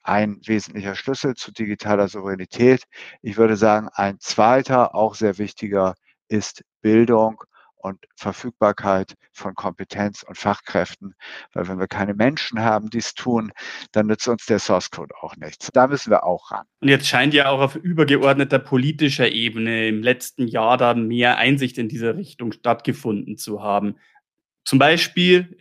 ein 0.04 0.38
wesentlicher 0.44 0.94
Schlüssel 0.94 1.34
zu 1.34 1.52
digitaler 1.52 2.08
Souveränität. 2.08 2.84
Ich 3.22 3.36
würde 3.36 3.56
sagen, 3.56 3.88
ein 3.92 4.20
zweiter, 4.20 4.94
auch 4.94 5.14
sehr 5.14 5.38
wichtiger, 5.38 5.94
ist 6.28 6.62
Bildung 6.82 7.42
und 7.76 7.98
Verfügbarkeit 8.16 9.14
von 9.32 9.54
Kompetenz 9.54 10.22
und 10.22 10.38
Fachkräften. 10.38 11.14
Weil 11.52 11.68
wenn 11.68 11.78
wir 11.78 11.86
keine 11.86 12.14
Menschen 12.14 12.60
haben, 12.60 12.88
die 12.88 12.98
es 12.98 13.12
tun, 13.12 13.52
dann 13.92 14.06
nützt 14.06 14.26
uns 14.26 14.46
der 14.46 14.58
Source 14.58 14.90
Code 14.90 15.14
auch 15.20 15.36
nichts. 15.36 15.68
Da 15.72 15.86
müssen 15.86 16.10
wir 16.10 16.24
auch 16.24 16.50
ran. 16.50 16.64
Und 16.80 16.88
jetzt 16.88 17.06
scheint 17.06 17.34
ja 17.34 17.50
auch 17.50 17.60
auf 17.60 17.76
übergeordneter 17.76 18.58
politischer 18.58 19.30
Ebene 19.30 19.88
im 19.88 20.02
letzten 20.02 20.48
Jahr 20.48 20.78
da 20.78 20.94
mehr 20.94 21.36
Einsicht 21.36 21.76
in 21.76 21.88
diese 21.88 22.16
Richtung 22.16 22.52
stattgefunden 22.52 23.36
zu 23.36 23.62
haben. 23.62 23.96
Zum 24.64 24.78
Beispiel 24.78 25.58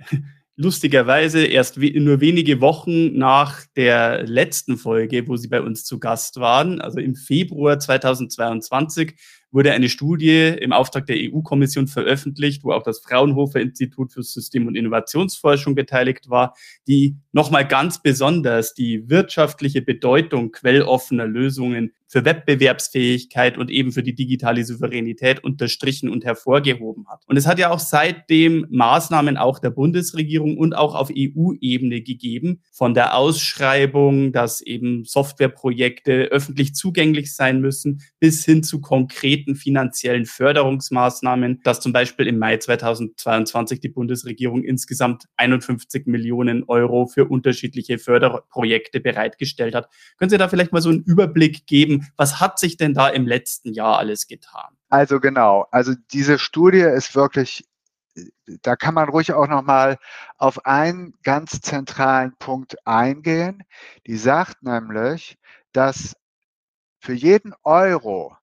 lustigerweise 0.55 1.45
erst 1.45 1.81
we 1.81 1.91
nur 2.00 2.22
wenige 2.22 2.62
Wochen 2.62 3.17
nach 3.17 3.65
der 3.75 4.24
letzten 4.24 4.77
Folge, 4.77 5.27
wo 5.27 5.36
Sie 5.36 5.48
bei 5.48 5.62
uns 5.62 5.83
zu 5.83 6.00
Gast 6.00 6.39
waren, 6.39 6.79
also 6.79 7.00
im 7.00 7.15
Februar 7.15 7.79
2022, 7.79 9.15
wurde 9.51 9.72
eine 9.72 9.89
Studie 9.89 10.55
im 10.60 10.74
Auftrag 10.74 11.05
der 11.05 11.17
EU-Kommission 11.17 11.88
veröffentlicht, 11.88 12.63
wo 12.63 12.72
auch 12.72 12.83
das 12.83 13.00
Fraunhofer 13.00 13.62
Institut 13.62 14.12
für 14.12 14.24
System- 14.24 14.67
und 14.67 14.75
Innovationsforschung 14.75 15.75
beteiligt 15.75 16.29
war, 16.29 16.55
die 16.88 17.17
nochmal 17.31 17.67
ganz 17.67 18.01
besonders 18.01 18.74
die 18.74 19.10
wirtschaftliche 19.10 19.81
Bedeutung 19.81 20.51
quelloffener 20.51 21.27
Lösungen 21.27 21.93
für 22.13 22.25
Wettbewerbsfähigkeit 22.25 23.58
und 23.58 23.72
eben 23.72 23.91
für 23.91 24.03
die 24.03 24.13
digitale 24.13 24.63
Souveränität 24.63 25.43
unterstrichen 25.43 26.10
und 26.10 26.24
hervorgehoben 26.24 27.08
hat. 27.10 27.24
Und 27.25 27.38
es 27.38 27.48
hat 27.48 27.58
ja 27.58 27.72
auch 27.72 27.79
seitdem 27.79 28.67
Maßnahmen 28.70 29.36
auch 29.36 29.58
der 29.58 29.72
Bundesregierung 29.72 30.55
und 30.60 30.75
auch 30.75 30.93
auf 30.93 31.10
EU-Ebene 31.10 32.01
gegeben, 32.01 32.62
von 32.72 32.93
der 32.93 33.15
Ausschreibung, 33.17 34.32
dass 34.32 34.62
eben 34.62 35.05
Softwareprojekte 35.05 36.25
öffentlich 36.25 36.75
zugänglich 36.75 37.36
sein 37.36 37.62
müssen, 37.62 38.03
bis 38.20 38.46
hin 38.46 38.62
zu 38.62 38.79
konkreten 38.79 39.55
finanziellen 39.55 40.27
Förderungsmaßnahmen, 40.27 41.62
dass 41.63 41.79
zum 41.79 41.93
Beispiel 41.93 42.27
im 42.27 42.38
Mai 42.38 42.58
2022 42.58 43.79
die 43.79 43.89
Bundesregierung 43.89 44.63
insgesamt 44.63 45.24
51 45.38 46.05
Millionen 46.05 46.63
Euro 46.65 47.08
für 47.08 47.25
unterschiedliche 47.25 47.98
Förderprojekte 47.98 49.00
bereitgestellt 49.00 49.74
hat. 49.74 49.89
Können 50.20 50.29
Sie 50.29 50.38
da 50.38 50.48
vielleicht 50.48 50.74
mal 50.74 50.82
so 50.82 50.89
einen 50.89 51.01
Überblick 51.01 51.65
geben, 51.65 52.02
was 52.17 52.39
hat 52.39 52.60
sich 52.60 52.77
denn 52.77 52.93
da 52.93 53.10
im 53.10 53.27
letzten 53.27 53.74
Jahr 53.74 53.98
alles 53.98 54.27
getan? 54.27 54.77
Also 54.89 55.19
genau, 55.19 55.67
also 55.72 55.93
diese 56.12 56.39
Studie 56.39 56.79
ist 56.81 57.15
wirklich 57.15 57.65
da 58.45 58.75
kann 58.75 58.93
man 58.93 59.10
ruhig 59.10 59.33
auch 59.33 59.48
noch 59.48 59.63
mal 59.63 59.98
auf 60.38 60.65
einen 60.65 61.13
ganz 61.24 61.62
zentralen 61.62 62.36
Punkt 62.38 62.75
eingehen. 62.86 63.63
Die 64.05 64.17
sagt 64.17 64.63
nämlich, 64.63 65.38
dass 65.72 66.15
für 67.00 67.13
jeden 67.13 67.53
Euro, 67.63 68.36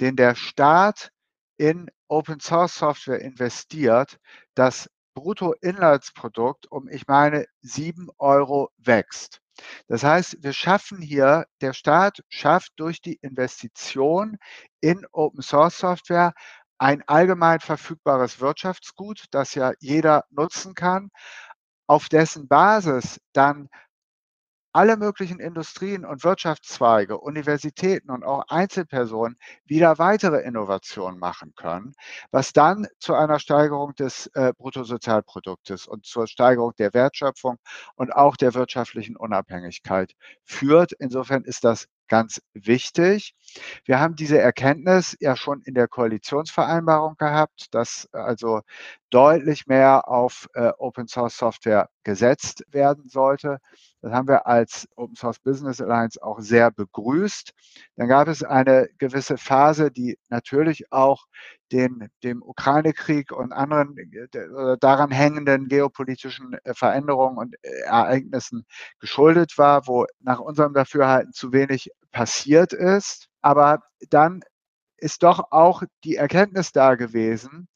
den 0.00 0.16
der 0.16 0.34
Staat 0.34 1.12
in 1.56 1.90
Open 2.08 2.40
Source 2.40 2.74
Software 2.74 3.20
investiert, 3.20 4.18
das 4.54 4.90
Bruttoinlandsprodukt 5.14 6.66
um, 6.70 6.88
ich 6.88 7.06
meine, 7.06 7.46
sieben 7.60 8.08
Euro 8.18 8.70
wächst. 8.78 9.40
Das 9.88 10.04
heißt, 10.04 10.38
wir 10.40 10.52
schaffen 10.52 11.00
hier, 11.00 11.46
der 11.60 11.72
Staat 11.72 12.22
schafft 12.28 12.72
durch 12.76 13.00
die 13.00 13.18
Investition 13.22 14.36
in 14.80 15.06
Open 15.12 15.42
Source 15.42 15.78
Software 15.78 16.32
ein 16.78 17.02
allgemein 17.06 17.60
verfügbares 17.60 18.40
Wirtschaftsgut, 18.40 19.24
das 19.30 19.54
ja 19.54 19.72
jeder 19.80 20.24
nutzen 20.30 20.74
kann, 20.74 21.10
auf 21.86 22.08
dessen 22.08 22.48
Basis 22.48 23.20
dann 23.32 23.68
alle 24.72 24.96
möglichen 24.96 25.40
Industrien 25.40 26.04
und 26.04 26.24
Wirtschaftszweige, 26.24 27.18
Universitäten 27.18 28.10
und 28.10 28.24
auch 28.24 28.44
Einzelpersonen 28.48 29.36
wieder 29.64 29.98
weitere 29.98 30.40
Innovationen 30.42 31.18
machen 31.18 31.52
können, 31.56 31.92
was 32.30 32.52
dann 32.52 32.86
zu 32.98 33.14
einer 33.14 33.38
Steigerung 33.38 33.94
des 33.94 34.28
äh, 34.34 34.52
Bruttosozialproduktes 34.56 35.86
und 35.86 36.06
zur 36.06 36.26
Steigerung 36.26 36.72
der 36.78 36.94
Wertschöpfung 36.94 37.58
und 37.96 38.12
auch 38.14 38.36
der 38.36 38.54
wirtschaftlichen 38.54 39.16
Unabhängigkeit 39.16 40.14
führt. 40.44 40.92
Insofern 40.92 41.44
ist 41.44 41.64
das 41.64 41.88
ganz 42.10 42.42
wichtig. 42.52 43.34
Wir 43.84 44.00
haben 44.00 44.16
diese 44.16 44.38
Erkenntnis 44.38 45.16
ja 45.20 45.36
schon 45.36 45.62
in 45.62 45.74
der 45.74 45.88
Koalitionsvereinbarung 45.88 47.16
gehabt, 47.16 47.68
dass 47.72 48.08
also 48.12 48.60
deutlich 49.10 49.66
mehr 49.66 50.08
auf 50.08 50.48
äh, 50.54 50.72
Open 50.78 51.06
Source 51.06 51.36
Software 51.36 51.88
gesetzt 52.02 52.64
werden 52.68 53.08
sollte. 53.08 53.58
Das 54.02 54.12
haben 54.12 54.28
wir 54.28 54.46
als 54.46 54.88
Open 54.96 55.14
Source 55.14 55.38
Business 55.38 55.80
Alliance 55.80 56.22
auch 56.22 56.40
sehr 56.40 56.70
begrüßt. 56.70 57.52
Dann 57.96 58.08
gab 58.08 58.28
es 58.28 58.42
eine 58.42 58.88
gewisse 58.98 59.36
Phase, 59.36 59.90
die 59.90 60.18
natürlich 60.28 60.90
auch 60.90 61.26
den, 61.70 62.08
dem 62.22 62.42
Ukraine-Krieg 62.42 63.30
und 63.32 63.52
anderen 63.52 63.96
äh, 63.98 64.76
daran 64.80 65.10
hängenden 65.10 65.68
geopolitischen 65.68 66.56
äh, 66.64 66.74
Veränderungen 66.74 67.36
und 67.36 67.56
äh, 67.62 67.80
Ereignissen 67.84 68.64
geschuldet 68.98 69.58
war, 69.58 69.86
wo 69.86 70.06
nach 70.20 70.40
unserem 70.40 70.72
Dafürhalten 70.72 71.32
zu 71.32 71.52
wenig 71.52 71.90
passiert 72.10 72.72
ist. 72.72 73.28
Aber 73.42 73.82
dann 74.08 74.40
ist 74.96 75.22
doch 75.22 75.50
auch 75.50 75.82
die 76.04 76.16
Erkenntnis 76.16 76.72
da 76.72 76.94
gewesen, 76.94 77.68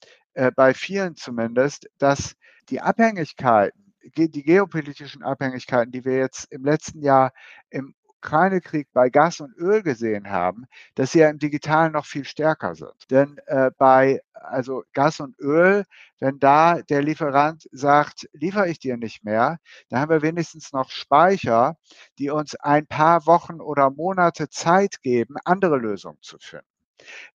bei 0.56 0.74
vielen 0.74 1.14
zumindest, 1.14 1.88
dass 1.98 2.34
die 2.68 2.80
Abhängigkeiten, 2.80 3.83
die 4.16 4.42
geopolitischen 4.42 5.22
Abhängigkeiten, 5.22 5.92
die 5.92 6.04
wir 6.04 6.18
jetzt 6.18 6.50
im 6.52 6.64
letzten 6.64 7.00
Jahr 7.02 7.32
im 7.70 7.94
Ukraine-Krieg 8.24 8.88
bei 8.92 9.10
Gas 9.10 9.40
und 9.40 9.54
Öl 9.58 9.82
gesehen 9.82 10.30
haben, 10.30 10.64
dass 10.94 11.12
sie 11.12 11.20
ja 11.20 11.28
im 11.28 11.38
Digitalen 11.38 11.92
noch 11.92 12.06
viel 12.06 12.24
stärker 12.24 12.74
sind. 12.74 13.10
Denn 13.10 13.38
äh, 13.46 13.70
bei 13.76 14.22
also 14.32 14.82
Gas 14.94 15.20
und 15.20 15.38
Öl, 15.38 15.84
wenn 16.20 16.38
da 16.38 16.80
der 16.82 17.02
Lieferant 17.02 17.68
sagt, 17.72 18.28
liefere 18.32 18.68
ich 18.68 18.78
dir 18.78 18.96
nicht 18.96 19.24
mehr, 19.24 19.58
dann 19.88 20.00
haben 20.00 20.10
wir 20.10 20.22
wenigstens 20.22 20.72
noch 20.72 20.90
Speicher, 20.90 21.76
die 22.18 22.30
uns 22.30 22.54
ein 22.56 22.86
paar 22.86 23.26
Wochen 23.26 23.60
oder 23.60 23.90
Monate 23.90 24.48
Zeit 24.48 25.02
geben, 25.02 25.36
andere 25.44 25.76
Lösungen 25.76 26.18
zu 26.22 26.38
finden. 26.38 26.73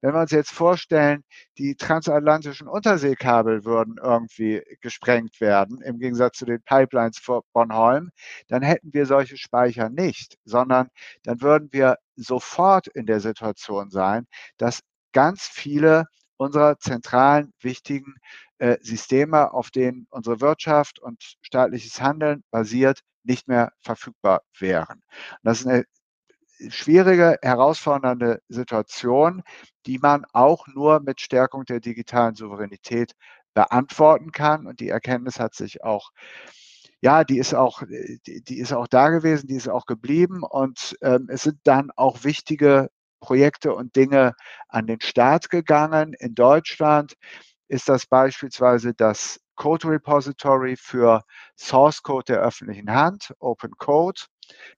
Wenn 0.01 0.13
wir 0.13 0.21
uns 0.21 0.31
jetzt 0.31 0.51
vorstellen, 0.51 1.23
die 1.57 1.75
transatlantischen 1.75 2.67
Unterseekabel 2.67 3.65
würden 3.65 3.97
irgendwie 4.01 4.63
gesprengt 4.81 5.41
werden, 5.41 5.81
im 5.81 5.99
Gegensatz 5.99 6.37
zu 6.37 6.45
den 6.45 6.61
Pipelines 6.61 7.19
vor 7.19 7.43
Bornholm, 7.53 8.11
dann 8.47 8.61
hätten 8.61 8.93
wir 8.93 9.05
solche 9.05 9.37
Speicher 9.37 9.89
nicht, 9.89 10.37
sondern 10.45 10.89
dann 11.23 11.41
würden 11.41 11.69
wir 11.71 11.97
sofort 12.15 12.87
in 12.87 13.05
der 13.05 13.19
Situation 13.19 13.89
sein, 13.89 14.25
dass 14.57 14.81
ganz 15.13 15.43
viele 15.43 16.05
unserer 16.37 16.77
zentralen, 16.79 17.53
wichtigen 17.59 18.15
äh, 18.59 18.77
Systeme, 18.81 19.53
auf 19.53 19.71
denen 19.71 20.07
unsere 20.09 20.41
Wirtschaft 20.41 20.99
und 20.99 21.21
staatliches 21.41 22.01
Handeln 22.01 22.43
basiert, 22.51 23.01
nicht 23.23 23.47
mehr 23.47 23.71
verfügbar 23.81 24.41
wären. 24.57 25.01
Und 25.01 25.39
das 25.43 25.61
ist 25.61 25.67
eine 25.67 25.83
schwierige, 26.69 27.37
herausfordernde 27.41 28.41
Situation, 28.49 29.43
die 29.85 29.99
man 29.99 30.25
auch 30.33 30.67
nur 30.67 30.99
mit 30.99 31.21
Stärkung 31.21 31.65
der 31.65 31.79
digitalen 31.79 32.35
Souveränität 32.35 33.13
beantworten 33.53 34.31
kann. 34.31 34.67
Und 34.67 34.79
die 34.79 34.89
Erkenntnis 34.89 35.39
hat 35.39 35.55
sich 35.55 35.83
auch, 35.83 36.11
ja, 37.01 37.23
die 37.23 37.39
ist 37.39 37.53
auch, 37.53 37.83
die, 37.87 38.59
ist 38.59 38.73
auch 38.73 38.87
da 38.87 39.09
gewesen, 39.09 39.47
die 39.47 39.55
ist 39.55 39.69
auch 39.69 39.85
geblieben. 39.85 40.43
Und 40.43 40.97
ähm, 41.01 41.27
es 41.29 41.43
sind 41.43 41.59
dann 41.63 41.91
auch 41.95 42.23
wichtige 42.23 42.89
Projekte 43.19 43.73
und 43.73 43.95
Dinge 43.95 44.33
an 44.67 44.87
den 44.87 45.01
Start 45.01 45.49
gegangen. 45.49 46.13
In 46.19 46.35
Deutschland 46.35 47.13
ist 47.67 47.89
das 47.89 48.05
beispielsweise 48.05 48.93
das 48.93 49.39
Code 49.55 49.89
Repository 49.89 50.75
für 50.77 51.21
Source 51.57 52.01
Code 52.01 52.33
der 52.33 52.39
öffentlichen 52.39 52.91
Hand, 52.91 53.33
Open 53.39 53.71
Code 53.77 54.21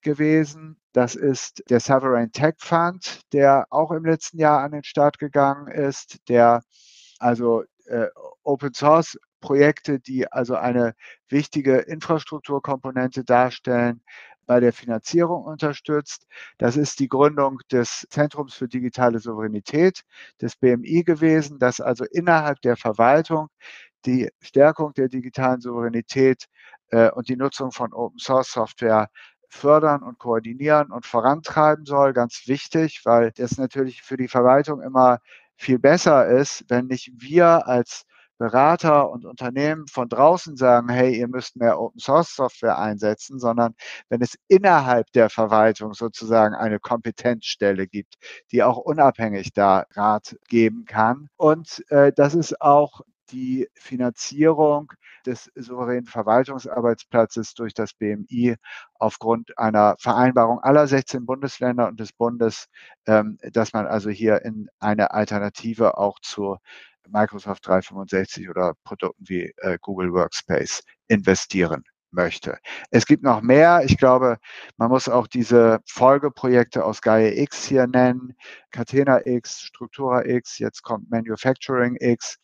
gewesen. 0.01 0.77
Das 0.93 1.15
ist 1.15 1.63
der 1.69 1.79
Sovereign 1.79 2.31
Tech 2.31 2.55
Fund, 2.59 3.21
der 3.33 3.65
auch 3.69 3.91
im 3.91 4.05
letzten 4.05 4.39
Jahr 4.39 4.61
an 4.61 4.71
den 4.71 4.83
Start 4.83 5.19
gegangen 5.19 5.67
ist, 5.67 6.27
der 6.29 6.61
also 7.19 7.63
äh, 7.85 8.07
Open 8.43 8.73
Source 8.73 9.17
Projekte, 9.39 9.99
die 9.99 10.31
also 10.31 10.55
eine 10.55 10.93
wichtige 11.29 11.77
Infrastrukturkomponente 11.77 13.23
darstellen, 13.23 14.01
bei 14.45 14.59
der 14.59 14.73
Finanzierung 14.73 15.45
unterstützt. 15.45 16.27
Das 16.57 16.75
ist 16.75 16.99
die 16.99 17.07
Gründung 17.07 17.59
des 17.71 18.05
Zentrums 18.09 18.53
für 18.53 18.67
digitale 18.67 19.19
Souveränität 19.19 20.01
des 20.41 20.55
BMI 20.57 21.03
gewesen, 21.03 21.57
das 21.59 21.79
also 21.79 22.05
innerhalb 22.05 22.61
der 22.61 22.75
Verwaltung 22.75 23.47
die 24.05 24.29
Stärkung 24.41 24.93
der 24.93 25.07
digitalen 25.07 25.61
Souveränität 25.61 26.47
äh, 26.89 27.09
und 27.11 27.29
die 27.29 27.37
Nutzung 27.37 27.71
von 27.71 27.93
Open 27.93 28.19
Source 28.19 28.51
Software 28.51 29.09
fördern 29.51 30.03
und 30.03 30.17
koordinieren 30.17 30.91
und 30.91 31.05
vorantreiben 31.05 31.85
soll. 31.85 32.13
Ganz 32.13 32.43
wichtig, 32.47 33.01
weil 33.05 33.31
das 33.31 33.57
natürlich 33.57 34.01
für 34.01 34.17
die 34.17 34.27
Verwaltung 34.27 34.81
immer 34.81 35.19
viel 35.57 35.79
besser 35.79 36.27
ist, 36.27 36.65
wenn 36.69 36.87
nicht 36.87 37.11
wir 37.17 37.67
als 37.67 38.05
Berater 38.41 39.11
und 39.11 39.23
Unternehmen 39.23 39.85
von 39.87 40.09
draußen 40.09 40.57
sagen, 40.57 40.89
hey, 40.89 41.15
ihr 41.15 41.27
müsst 41.27 41.57
mehr 41.57 41.79
Open 41.79 41.99
Source 41.99 42.35
Software 42.35 42.79
einsetzen, 42.79 43.39
sondern 43.39 43.75
wenn 44.09 44.19
es 44.23 44.35
innerhalb 44.47 45.11
der 45.11 45.29
Verwaltung 45.29 45.93
sozusagen 45.93 46.55
eine 46.55 46.79
Kompetenzstelle 46.79 47.85
gibt, 47.85 48.15
die 48.51 48.63
auch 48.63 48.77
unabhängig 48.77 49.53
da 49.53 49.85
Rat 49.91 50.37
geben 50.47 50.85
kann. 50.85 51.29
Und 51.37 51.83
äh, 51.89 52.11
das 52.15 52.33
ist 52.33 52.59
auch 52.61 53.01
die 53.31 53.67
Finanzierung 53.73 54.91
des 55.25 55.51
souveränen 55.55 56.05
Verwaltungsarbeitsplatzes 56.05 57.53
durch 57.53 57.73
das 57.73 57.93
BMI 57.93 58.55
aufgrund 58.95 59.57
einer 59.57 59.95
Vereinbarung 59.99 60.59
aller 60.59 60.87
16 60.87 61.25
Bundesländer 61.25 61.87
und 61.87 61.99
des 61.99 62.13
Bundes, 62.13 62.67
ähm, 63.07 63.37
dass 63.53 63.73
man 63.73 63.87
also 63.87 64.09
hier 64.09 64.43
in 64.43 64.69
eine 64.79 65.11
Alternative 65.11 65.97
auch 65.97 66.19
zu 66.21 66.57
Microsoft 67.07 67.67
365 67.67 68.49
oder 68.49 68.73
Produkten 68.83 69.23
wie 69.27 69.53
äh, 69.57 69.77
Google 69.81 70.13
Workspace 70.13 70.83
investieren 71.07 71.83
möchte. 72.11 72.57
Es 72.89 73.05
gibt 73.05 73.23
noch 73.23 73.41
mehr. 73.41 73.83
Ich 73.85 73.97
glaube, 73.97 74.37
man 74.77 74.89
muss 74.89 75.09
auch 75.09 75.27
diese 75.27 75.79
Folgeprojekte 75.85 76.83
aus 76.83 77.01
Gaia 77.01 77.31
X 77.33 77.65
hier 77.65 77.87
nennen. 77.87 78.35
Catena 78.71 79.25
X, 79.25 79.61
Struktura 79.61 80.25
X, 80.25 80.59
jetzt 80.59 80.83
kommt 80.83 81.09
Manufacturing 81.09 81.97
X, 81.99 82.37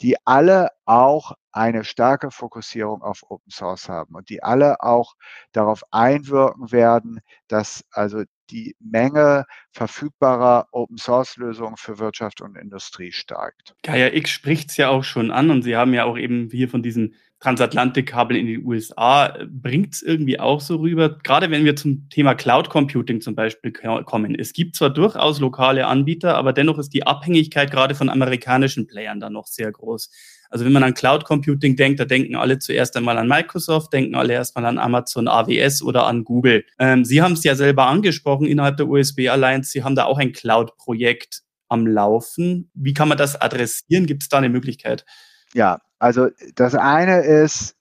die 0.00 0.16
alle 0.24 0.68
auch 0.84 1.32
eine 1.52 1.84
starke 1.84 2.30
Fokussierung 2.30 3.02
auf 3.02 3.22
Open 3.28 3.50
Source 3.50 3.88
haben 3.88 4.14
und 4.14 4.28
die 4.28 4.42
alle 4.42 4.82
auch 4.82 5.14
darauf 5.52 5.82
einwirken 5.90 6.72
werden, 6.72 7.20
dass 7.48 7.84
also 7.90 8.22
die 8.50 8.76
Menge 8.80 9.46
verfügbarer 9.72 10.66
Open 10.72 10.98
Source 10.98 11.36
Lösungen 11.36 11.76
für 11.76 11.98
Wirtschaft 11.98 12.40
und 12.40 12.56
Industrie 12.56 13.12
steigt. 13.12 13.74
Gaia 13.82 14.12
X 14.12 14.30
spricht 14.30 14.70
es 14.70 14.76
ja 14.76 14.88
auch 14.88 15.04
schon 15.04 15.30
an 15.30 15.50
und 15.50 15.62
Sie 15.62 15.76
haben 15.76 15.94
ja 15.94 16.04
auch 16.04 16.18
eben 16.18 16.48
hier 16.50 16.68
von 16.68 16.82
diesen 16.82 17.14
Transatlantikkabel 17.40 18.36
in 18.36 18.46
die 18.46 18.58
USA. 18.58 19.38
Bringt 19.48 19.94
es 19.94 20.02
irgendwie 20.02 20.38
auch 20.38 20.60
so 20.60 20.76
rüber, 20.76 21.18
gerade 21.22 21.50
wenn 21.50 21.64
wir 21.64 21.74
zum 21.74 22.08
Thema 22.10 22.34
Cloud 22.34 22.68
Computing 22.68 23.20
zum 23.20 23.34
Beispiel 23.34 23.72
kommen. 23.72 24.34
Es 24.34 24.52
gibt 24.52 24.76
zwar 24.76 24.90
durchaus 24.90 25.40
lokale 25.40 25.86
Anbieter, 25.86 26.36
aber 26.36 26.52
dennoch 26.52 26.78
ist 26.78 26.92
die 26.92 27.06
Abhängigkeit 27.06 27.70
gerade 27.70 27.94
von 27.94 28.10
amerikanischen 28.10 28.86
Playern 28.86 29.20
da 29.20 29.30
noch 29.30 29.46
sehr 29.46 29.72
groß. 29.72 30.10
Also 30.50 30.64
wenn 30.64 30.72
man 30.72 30.82
an 30.82 30.94
Cloud 30.94 31.24
Computing 31.24 31.76
denkt, 31.76 32.00
da 32.00 32.04
denken 32.04 32.34
alle 32.34 32.58
zuerst 32.58 32.96
einmal 32.96 33.16
an 33.16 33.28
Microsoft, 33.28 33.92
denken 33.92 34.16
alle 34.16 34.34
erstmal 34.34 34.66
an 34.66 34.78
Amazon 34.78 35.28
AWS 35.28 35.82
oder 35.82 36.06
an 36.06 36.24
Google. 36.24 36.64
Ähm, 36.78 37.04
Sie 37.04 37.22
haben 37.22 37.32
es 37.32 37.44
ja 37.44 37.54
selber 37.54 37.86
angesprochen 37.86 38.46
innerhalb 38.46 38.76
der 38.76 38.88
USB 38.88 39.28
Alliance. 39.28 39.70
Sie 39.70 39.84
haben 39.84 39.94
da 39.94 40.04
auch 40.04 40.18
ein 40.18 40.32
Cloud-Projekt 40.32 41.42
am 41.68 41.86
Laufen. 41.86 42.70
Wie 42.74 42.92
kann 42.92 43.08
man 43.08 43.16
das 43.16 43.40
adressieren? 43.40 44.06
Gibt 44.06 44.22
es 44.22 44.28
da 44.28 44.38
eine 44.38 44.48
Möglichkeit? 44.48 45.06
Ja, 45.54 45.80
also 46.00 46.28
das 46.56 46.74
eine 46.74 47.20
ist, 47.20 47.76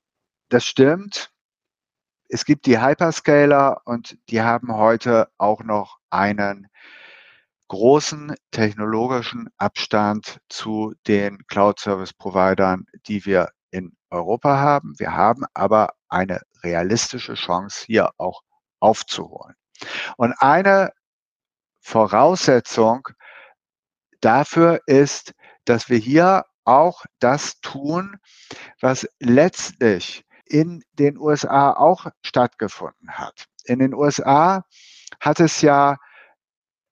das 0.50 0.64
stimmt. 0.66 1.32
Es 2.28 2.46
gibt 2.46 2.68
die 2.68 2.80
Hyperscaler 2.80 3.82
und 3.86 4.18
die 4.30 4.42
haben 4.42 4.76
heute 4.76 5.30
auch 5.40 5.64
noch 5.64 5.98
einen 6.12 6.68
großen 7.70 8.36
technologischen 8.52 9.48
Abstand 9.58 10.40
zu 10.50 10.94
den 11.08 11.46
Cloud-Service-Providern, 11.48 12.86
die 13.08 13.26
wir 13.26 13.50
in 13.72 13.96
Europa 14.10 14.58
haben. 14.58 14.96
Wir 14.98 15.14
haben 15.14 15.46
aber 15.54 15.94
eine 16.10 16.42
realistische 16.64 17.36
Chance, 17.36 17.86
hier 17.86 18.10
auch 18.18 18.42
aufzuholen. 18.80 19.56
Und 20.18 20.34
eine 20.40 20.92
Voraussetzung 21.80 23.08
dafür 24.20 24.82
ist, 24.86 25.34
dass 25.66 25.90
wir 25.90 25.98
hier 25.98 26.46
auch 26.66 27.06
das 27.20 27.62
tun, 27.62 28.18
was 28.82 29.08
letztlich 29.20 30.26
in 30.46 30.84
den 30.94 31.18
USA 31.18 31.74
auch 31.74 32.08
stattgefunden 32.26 33.12
hat. 33.12 33.46
In 33.66 33.80
den 33.80 33.94
USA 33.94 34.64
hat 35.20 35.40
es 35.40 35.62
ja 35.62 35.98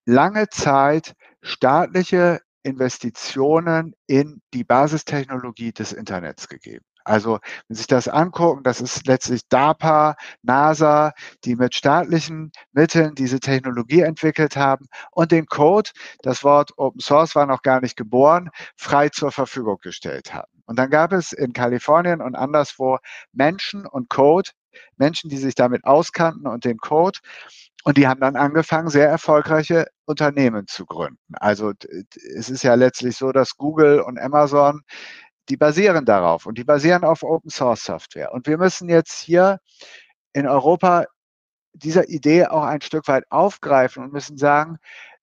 lange 0.07 0.47
Zeit 0.49 1.13
staatliche 1.41 2.39
Investitionen 2.63 3.93
in 4.07 4.41
die 4.53 4.63
Basistechnologie 4.63 5.73
des 5.73 5.91
Internets 5.91 6.47
gegeben. 6.47 6.85
Also, 7.03 7.39
wenn 7.67 7.75
Sie 7.75 7.79
sich 7.79 7.87
das 7.87 8.09
angucken, 8.09 8.63
das 8.63 8.81
ist 8.81 9.07
letztlich 9.07 9.47
DARPA, 9.47 10.15
NASA, 10.41 11.13
die 11.45 11.55
mit 11.55 11.73
staatlichen 11.73 12.51
Mitteln 12.73 13.15
diese 13.15 13.39
Technologie 13.39 14.01
entwickelt 14.01 14.57
haben 14.57 14.87
und 15.11 15.31
den 15.31 15.45
Code, 15.45 15.91
das 16.21 16.43
Wort 16.43 16.71
Open 16.77 16.99
Source 16.99 17.35
war 17.35 17.45
noch 17.45 17.61
gar 17.61 17.79
nicht 17.79 17.95
geboren, 17.95 18.49
frei 18.75 19.07
zur 19.07 19.31
Verfügung 19.31 19.77
gestellt 19.81 20.33
haben. 20.33 20.51
Und 20.65 20.77
dann 20.77 20.89
gab 20.89 21.13
es 21.13 21.31
in 21.31 21.53
Kalifornien 21.53 22.21
und 22.21 22.35
anderswo 22.35 22.97
Menschen 23.31 23.85
und 23.85 24.09
Code, 24.09 24.51
Menschen, 24.97 25.29
die 25.29 25.37
sich 25.37 25.55
damit 25.55 25.85
auskannten 25.85 26.45
und 26.45 26.65
den 26.65 26.77
Code 26.77 27.19
und 27.87 27.97
die 27.97 28.05
haben 28.05 28.19
dann 28.19 28.35
angefangen, 28.35 28.89
sehr 28.89 29.07
erfolgreiche 29.07 29.87
Unternehmen 30.03 30.67
zu 30.67 30.85
gründen. 30.85 31.33
Also 31.39 31.71
es 32.35 32.49
ist 32.49 32.61
ja 32.63 32.73
letztlich 32.73 33.15
so, 33.15 33.31
dass 33.31 33.55
Google 33.55 34.01
und 34.01 34.19
Amazon, 34.19 34.81
die 35.47 35.55
basieren 35.55 36.03
darauf 36.03 36.45
und 36.45 36.57
die 36.57 36.65
basieren 36.65 37.05
auf 37.05 37.23
Open 37.23 37.49
Source 37.49 37.85
Software. 37.85 38.33
Und 38.33 38.45
wir 38.45 38.57
müssen 38.57 38.89
jetzt 38.89 39.17
hier 39.21 39.59
in 40.33 40.47
Europa 40.47 41.05
dieser 41.71 42.09
Idee 42.09 42.47
auch 42.47 42.63
ein 42.63 42.81
Stück 42.81 43.07
weit 43.07 43.23
aufgreifen 43.29 44.03
und 44.03 44.11
müssen 44.11 44.37
sagen, 44.37 44.79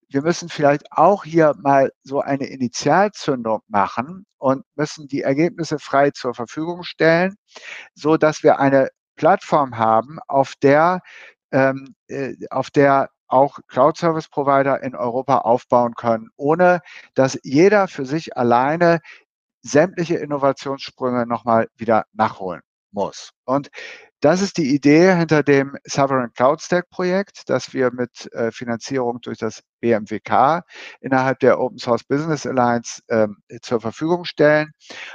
wir 0.09 0.23
müssen 0.23 0.49
vielleicht 0.49 0.91
auch 0.91 1.25
hier 1.25 1.53
mal 1.59 1.93
so 2.03 2.23
eine 2.23 2.47
Initialzündung 2.47 3.61
machen 3.69 4.25
und 4.39 4.65
müssen 4.75 5.07
die 5.07 5.21
Ergebnisse 5.21 5.79
frei 5.79 6.13
zur 6.13 6.33
Verfügung 6.33 6.83
stellen, 6.83 7.35
so 7.93 8.17
dass 8.17 8.43
wir 8.43 8.59
eine 8.59 8.89
Plattform 9.17 9.77
haben, 9.77 10.19
auf 10.29 10.55
der 10.63 11.03
ähm, 11.55 11.95
äh, 12.09 12.35
auf 12.51 12.71
der 12.71 13.11
auch 13.29 13.59
Cloud-Service-Provider 13.69 14.83
in 14.83 14.95
Europa 14.95 15.39
aufbauen 15.39 15.95
können, 15.95 16.29
ohne 16.37 16.81
dass 17.15 17.39
jeder 17.43 17.89
für 17.89 18.05
sich 18.05 18.37
alleine 18.37 19.01
sämtliche 19.63 20.17
Innovationssprünge 20.17 21.27
nochmal 21.27 21.69
wieder 21.77 22.05
nachholen 22.13 22.61
muss. 22.91 23.31
Und 23.45 23.71
das 24.21 24.41
ist 24.41 24.57
die 24.57 24.75
Idee 24.75 25.15
hinter 25.15 25.43
dem 25.43 25.77
Sovereign 25.85 26.33
Cloud 26.35 26.61
Stack 26.61 26.91
Projekt, 26.91 27.43
das 27.47 27.73
wir 27.73 27.93
mit 27.93 28.33
äh, 28.33 28.51
Finanzierung 28.51 29.21
durch 29.21 29.39
das 29.39 29.63
BMWK 29.81 30.63
innerhalb 31.01 31.39
der 31.39 31.61
Open 31.61 31.79
Source 31.79 32.05
Business 32.05 32.47
Alliance 32.47 33.01
ähm, 33.09 33.37
zur 33.63 33.81
Verfügung 33.81 34.25
stellen. 34.25 34.73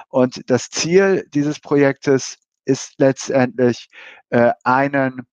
Und 0.09 0.49
das 0.49 0.69
Ziel 0.69 1.27
dieses 1.33 1.59
Projektes 1.59 2.37
ist 2.65 2.93
letztendlich 2.97 3.87
äh, 4.29 4.51
einen 4.63 5.27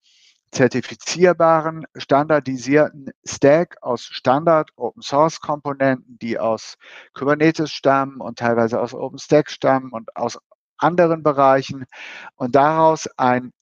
zertifizierbaren, 0.56 1.84
standardisierten 1.96 3.10
Stack 3.26 3.76
aus 3.82 4.04
Standard 4.04 4.70
Open 4.76 5.02
Source 5.02 5.38
Komponenten, 5.38 6.18
die 6.18 6.38
aus 6.38 6.78
Kubernetes 7.12 7.70
stammen 7.70 8.22
und 8.22 8.38
teilweise 8.38 8.80
aus 8.80 8.94
OpenStack 8.94 9.50
stammen 9.50 9.92
und 9.92 10.16
aus 10.16 10.38
anderen 10.78 11.22
Bereichen 11.22 11.84
und 12.36 12.54
daraus 12.54 13.06
ein 13.18 13.52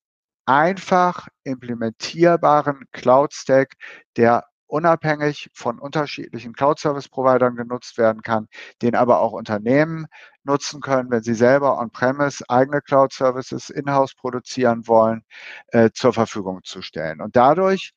einfach 0.46 1.26
implementierbaren 1.42 2.84
Cloud 2.92 3.32
Stack, 3.34 3.74
der 4.16 4.44
unabhängig 4.74 5.48
von 5.54 5.78
unterschiedlichen 5.78 6.52
Cloud-Service-Providern 6.52 7.54
genutzt 7.54 7.96
werden 7.96 8.22
kann, 8.22 8.48
den 8.82 8.96
aber 8.96 9.20
auch 9.20 9.30
Unternehmen 9.30 10.06
nutzen 10.42 10.80
können, 10.80 11.12
wenn 11.12 11.22
sie 11.22 11.34
selber 11.34 11.78
on-premise 11.78 12.44
eigene 12.48 12.82
Cloud-Services 12.82 13.70
in-house 13.70 14.16
produzieren 14.16 14.88
wollen, 14.88 15.22
äh, 15.68 15.90
zur 15.94 16.12
Verfügung 16.12 16.58
zu 16.64 16.82
stellen. 16.82 17.20
Und 17.20 17.36
dadurch 17.36 17.92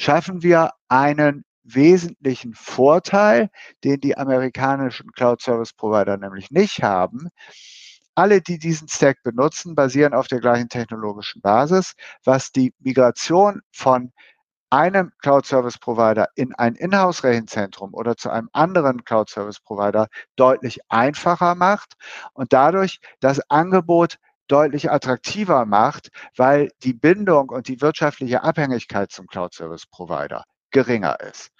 schaffen 0.00 0.42
wir 0.42 0.72
einen 0.88 1.44
wesentlichen 1.62 2.54
Vorteil, 2.54 3.48
den 3.84 4.00
die 4.00 4.18
amerikanischen 4.18 5.12
Cloud-Service-Provider 5.12 6.16
nämlich 6.16 6.50
nicht 6.50 6.82
haben. 6.82 7.28
Alle, 8.16 8.40
die 8.40 8.58
diesen 8.58 8.88
Stack 8.88 9.22
benutzen, 9.22 9.76
basieren 9.76 10.12
auf 10.12 10.26
der 10.26 10.40
gleichen 10.40 10.68
technologischen 10.68 11.40
Basis, 11.40 11.92
was 12.24 12.50
die 12.50 12.74
Migration 12.80 13.60
von 13.70 14.10
einem 14.70 15.12
Cloud 15.22 15.46
Service 15.46 15.78
Provider 15.78 16.28
in 16.34 16.54
ein 16.54 16.74
Inhouse-Rechenzentrum 16.74 17.94
oder 17.94 18.16
zu 18.16 18.30
einem 18.30 18.48
anderen 18.52 19.04
Cloud 19.04 19.30
Service 19.30 19.60
Provider 19.60 20.08
deutlich 20.36 20.80
einfacher 20.88 21.54
macht 21.54 21.94
und 22.32 22.52
dadurch 22.52 22.98
das 23.20 23.40
Angebot 23.50 24.16
deutlich 24.48 24.90
attraktiver 24.90 25.66
macht, 25.66 26.08
weil 26.36 26.70
die 26.82 26.94
Bindung 26.94 27.48
und 27.50 27.68
die 27.68 27.80
wirtschaftliche 27.80 28.42
Abhängigkeit 28.42 29.10
zum 29.10 29.26
Cloud 29.26 29.54
Service 29.54 29.86
Provider 29.86 30.44
geringer 30.70 31.18
ist. 31.20 31.50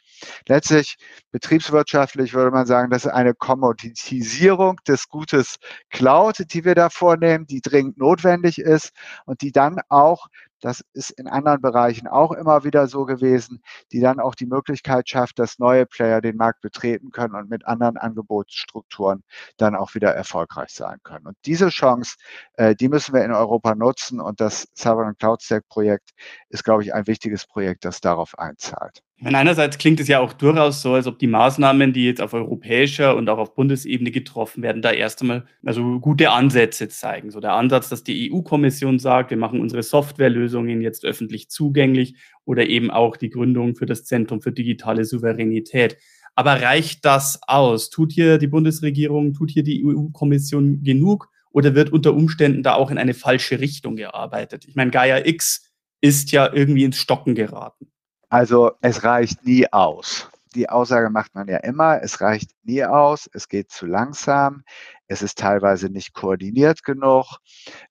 Letztlich 0.48 0.96
betriebswirtschaftlich 1.30 2.32
würde 2.32 2.50
man 2.50 2.66
sagen, 2.66 2.90
das 2.90 3.04
ist 3.04 3.12
eine 3.12 3.34
Kommoditisierung 3.34 4.78
des 4.86 5.08
Gutes 5.08 5.56
Cloud, 5.90 6.38
die 6.52 6.64
wir 6.64 6.74
da 6.74 6.88
vornehmen, 6.88 7.46
die 7.46 7.60
dringend 7.60 7.98
notwendig 7.98 8.58
ist 8.58 8.92
und 9.26 9.42
die 9.42 9.52
dann 9.52 9.80
auch 9.88 10.28
Das 10.66 10.82
ist 10.94 11.10
in 11.10 11.28
anderen 11.28 11.60
Bereichen 11.60 12.08
auch 12.08 12.32
immer 12.32 12.64
wieder 12.64 12.88
so 12.88 13.04
gewesen, 13.04 13.62
die 13.92 14.00
dann 14.00 14.18
auch 14.18 14.34
die 14.34 14.46
Möglichkeit 14.46 15.08
schafft, 15.08 15.38
dass 15.38 15.60
neue 15.60 15.86
Player 15.86 16.20
den 16.20 16.36
Markt 16.36 16.60
betreten 16.60 17.12
können 17.12 17.36
und 17.36 17.48
mit 17.48 17.64
anderen 17.68 17.96
Angebotsstrukturen 17.96 19.22
dann 19.58 19.76
auch 19.76 19.94
wieder 19.94 20.12
erfolgreich 20.12 20.70
sein 20.70 20.98
können. 21.04 21.28
Und 21.28 21.36
diese 21.44 21.68
Chance, 21.68 22.16
äh, 22.54 22.74
die 22.74 22.88
müssen 22.88 23.14
wir 23.14 23.24
in 23.24 23.30
Europa 23.30 23.76
nutzen 23.76 24.20
und 24.20 24.40
das 24.40 24.66
Sovereign 24.74 25.16
Cloud 25.16 25.40
Stack 25.40 25.68
Projekt 25.68 26.10
ist, 26.48 26.64
glaube 26.64 26.82
ich, 26.82 26.92
ein 26.92 27.06
wichtiges 27.06 27.46
Projekt, 27.46 27.84
das 27.84 28.00
darauf 28.00 28.36
einzahlt. 28.36 29.05
Meine, 29.18 29.38
einerseits 29.38 29.78
klingt 29.78 29.98
es 29.98 30.08
ja 30.08 30.20
auch 30.20 30.34
durchaus 30.34 30.82
so, 30.82 30.92
als 30.92 31.06
ob 31.06 31.18
die 31.18 31.26
Maßnahmen, 31.26 31.94
die 31.94 32.04
jetzt 32.04 32.20
auf 32.20 32.34
europäischer 32.34 33.16
und 33.16 33.30
auch 33.30 33.38
auf 33.38 33.54
Bundesebene 33.54 34.10
getroffen 34.10 34.62
werden, 34.62 34.82
da 34.82 34.90
erst 34.90 35.22
einmal 35.22 35.46
also 35.64 36.00
gute 36.00 36.30
Ansätze 36.30 36.88
zeigen. 36.88 37.30
So 37.30 37.40
der 37.40 37.54
Ansatz, 37.54 37.88
dass 37.88 38.04
die 38.04 38.30
EU-Kommission 38.30 38.98
sagt, 38.98 39.30
wir 39.30 39.38
machen 39.38 39.60
unsere 39.60 39.82
Softwarelösungen 39.82 40.82
jetzt 40.82 41.06
öffentlich 41.06 41.48
zugänglich 41.48 42.16
oder 42.44 42.68
eben 42.68 42.90
auch 42.90 43.16
die 43.16 43.30
Gründung 43.30 43.74
für 43.74 43.86
das 43.86 44.04
Zentrum 44.04 44.42
für 44.42 44.52
digitale 44.52 45.06
Souveränität. 45.06 45.96
Aber 46.34 46.60
reicht 46.60 47.06
das 47.06 47.40
aus? 47.46 47.88
Tut 47.88 48.12
hier 48.12 48.36
die 48.36 48.48
Bundesregierung, 48.48 49.32
tut 49.32 49.50
hier 49.50 49.62
die 49.62 49.82
EU-Kommission 49.82 50.82
genug 50.82 51.30
oder 51.50 51.74
wird 51.74 51.90
unter 51.90 52.12
Umständen 52.12 52.62
da 52.62 52.74
auch 52.74 52.90
in 52.90 52.98
eine 52.98 53.14
falsche 53.14 53.60
Richtung 53.60 53.96
gearbeitet? 53.96 54.66
Ich 54.68 54.74
meine, 54.74 54.90
Gaia 54.90 55.24
X 55.24 55.72
ist 56.02 56.32
ja 56.32 56.52
irgendwie 56.52 56.84
ins 56.84 56.98
Stocken 56.98 57.34
geraten. 57.34 57.90
Also 58.28 58.72
es 58.80 59.04
reicht 59.04 59.44
nie 59.44 59.72
aus. 59.72 60.28
Die 60.54 60.68
Aussage 60.68 61.10
macht 61.10 61.34
man 61.34 61.48
ja 61.48 61.58
immer, 61.58 62.02
es 62.02 62.20
reicht 62.20 62.50
nie 62.64 62.84
aus, 62.84 63.28
es 63.34 63.48
geht 63.48 63.70
zu 63.70 63.86
langsam, 63.86 64.62
es 65.06 65.22
ist 65.22 65.38
teilweise 65.38 65.90
nicht 65.90 66.14
koordiniert 66.14 66.82
genug, 66.82 67.26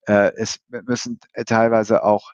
äh, 0.08 0.32
es 0.36 0.60
müssen 0.70 1.20
teilweise 1.46 2.04
auch 2.04 2.34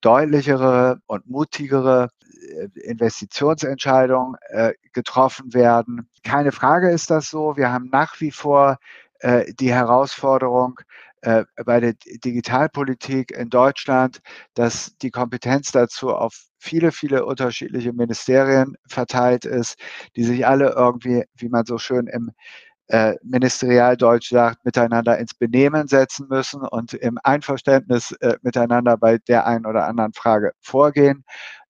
deutlichere 0.00 1.00
und 1.06 1.28
mutigere 1.28 2.10
äh, 2.22 2.68
Investitionsentscheidungen 2.80 4.36
äh, 4.50 4.72
getroffen 4.92 5.52
werden. 5.52 6.08
Keine 6.22 6.52
Frage 6.52 6.90
ist 6.90 7.10
das 7.10 7.28
so. 7.28 7.56
Wir 7.56 7.72
haben 7.72 7.88
nach 7.90 8.20
wie 8.20 8.30
vor 8.30 8.78
die 9.60 9.72
Herausforderung, 9.72 10.80
äh, 11.22 11.44
bei 11.64 11.80
der 11.80 11.94
Digitalpolitik 12.24 13.30
in 13.32 13.48
Deutschland, 13.48 14.20
dass 14.54 14.96
die 14.98 15.10
Kompetenz 15.10 15.72
dazu 15.72 16.10
auf 16.10 16.34
viele, 16.58 16.92
viele 16.92 17.24
unterschiedliche 17.24 17.92
Ministerien 17.92 18.76
verteilt 18.88 19.44
ist, 19.44 19.76
die 20.16 20.24
sich 20.24 20.46
alle 20.46 20.70
irgendwie, 20.76 21.24
wie 21.36 21.48
man 21.48 21.64
so 21.64 21.78
schön 21.78 22.06
im 22.06 22.30
äh, 22.88 23.14
Ministerialdeutsch 23.22 24.30
sagt, 24.30 24.64
miteinander 24.64 25.18
ins 25.18 25.34
Benehmen 25.34 25.88
setzen 25.88 26.26
müssen 26.28 26.62
und 26.62 26.94
im 26.94 27.18
Einverständnis 27.22 28.12
äh, 28.20 28.36
miteinander 28.42 28.96
bei 28.96 29.18
der 29.28 29.46
einen 29.46 29.66
oder 29.66 29.86
anderen 29.86 30.12
Frage 30.12 30.52
vorgehen 30.60 31.24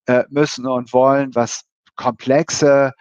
äh, 0.07 0.25
müssen 0.31 0.67
und 0.67 0.93
wollen, 0.93 1.35
was 1.35 1.63
komplexe 1.97 2.93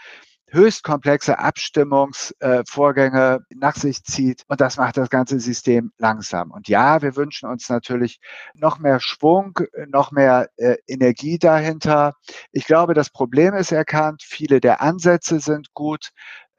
höchst 0.52 0.84
komplexe 0.84 1.40
Abstimmungsvorgänge 1.40 3.40
äh, 3.50 3.56
nach 3.56 3.76
sich 3.76 4.04
zieht. 4.04 4.44
Und 4.48 4.62
das 4.62 4.78
macht 4.78 4.98
das 4.98 5.10
ganze 5.10 5.40
System 5.40 5.92
langsam. 5.98 6.52
Und 6.52 6.68
ja, 6.68 7.02
wir 7.02 7.16
wünschen 7.16 7.50
uns 7.50 7.70
natürlich 7.70 8.20
noch 8.54 8.80
mehr 8.80 9.00
Schwung, 9.00 9.60
noch 9.88 10.12
mehr 10.12 10.50
äh, 10.58 10.76
Energie 10.88 11.40
dahinter. 11.40 12.14
Ich 12.52 12.66
glaube, 12.66 12.94
das 12.94 13.10
Problem 13.10 13.54
ist 13.54 13.72
erkannt. 13.72 14.24
Viele 14.24 14.60
der 14.60 14.82
Ansätze 14.82 15.40
sind 15.40 15.74
gut. 15.74 16.10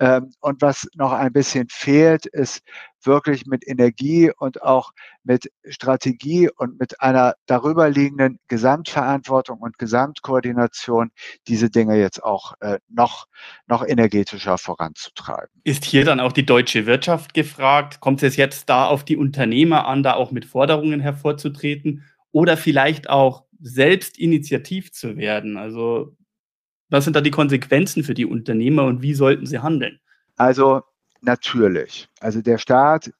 Ähm, 0.02 0.32
und 0.40 0.60
was 0.60 0.88
noch 0.96 1.12
ein 1.12 1.32
bisschen 1.32 1.68
fehlt, 1.68 2.26
ist 2.26 2.60
wirklich 3.04 3.46
mit 3.46 3.68
Energie 3.68 4.32
und 4.36 4.60
auch 4.60 4.90
mit 5.22 5.48
Strategie 5.64 6.50
und 6.56 6.80
mit 6.80 7.00
einer 7.00 7.34
darüberliegenden 7.46 8.40
Gesamtverantwortung 8.48 9.60
und 9.60 9.78
Gesamtkoordination 9.78 11.12
diese 11.46 11.70
Dinge 11.70 12.00
jetzt 12.00 12.20
auch 12.24 12.54
äh, 12.58 12.80
noch, 12.88 13.26
noch 13.68 13.86
energetischer 13.86 14.58
voranzutreiben. 14.58 15.50
Ist 15.62 15.84
hier 15.84 16.04
dann 16.04 16.18
auch 16.18 16.32
die 16.32 16.46
deutsche 16.46 16.86
Wirtschaft 16.86 17.32
gefragt? 17.32 18.00
Kommt 18.00 18.24
es 18.24 18.34
jetzt 18.34 18.68
da 18.68 18.86
auf 18.86 19.04
die 19.04 19.16
Unternehmer 19.16 19.86
an, 19.86 20.02
da 20.02 20.14
auch 20.14 20.32
mit 20.32 20.46
Forderungen 20.46 20.98
hervorzutreten 20.98 22.02
oder 22.32 22.56
vielleicht 22.56 23.08
auch 23.08 23.44
selbst 23.60 24.18
initiativ 24.18 24.90
zu 24.90 25.16
werden? 25.16 25.56
Also 25.56 26.16
was 26.92 27.04
sind 27.04 27.16
da 27.16 27.20
die 27.20 27.30
Konsequenzen 27.30 28.04
für 28.04 28.14
die 28.14 28.26
Unternehmer 28.26 28.84
und 28.84 29.02
wie 29.02 29.14
sollten 29.14 29.46
sie 29.46 29.60
handeln? 29.60 29.98
Also 30.36 30.82
natürlich. 31.22 32.08
Also 32.20 32.42
der 32.42 32.58
Staat 32.58 33.10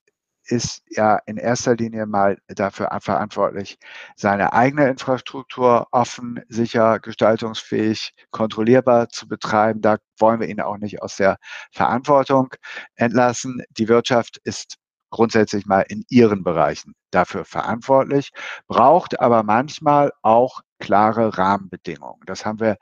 ist 0.44 0.82
ja 0.90 1.18
in 1.26 1.38
erster 1.38 1.76
Linie 1.76 2.04
mal 2.06 2.37
dafür 2.48 2.90
verantwortlich, 3.00 3.78
seine 4.16 4.52
eigene 4.52 4.88
Infrastruktur 4.88 5.87
offen, 5.92 6.40
sicher, 6.48 6.98
gestaltungsfähig, 6.98 8.12
kontrollierbar 8.30 9.08
zu 9.08 9.26
betreiben. 9.26 9.80
Da 9.80 9.98
wollen 10.18 10.40
wir 10.40 10.48
ihn 10.48 10.61
auch 10.61 10.78
nicht 10.78 11.00
aus 11.00 11.16
der 11.16 11.38
Verantwortung 11.70 12.48
entlassen. 12.96 13.62
Die 13.70 13.88
Wirtschaft 13.88 14.38
ist 14.44 14.76
grundsätzlich 15.11 15.64
mal 15.64 15.85
in 15.88 16.04
ihren 16.08 16.42
Bereichen 16.42 16.94
dafür 17.14 17.44
verantwortlich, 17.44 18.31
braucht 18.66 19.20
aber 19.20 19.42
manchmal 19.42 20.12
auch 20.22 20.62
klare 20.83 21.38
Rahmenbedingungen. 21.38 22.22
Das 22.27 22.44
haben 22.44 22.59
wir 22.59 22.77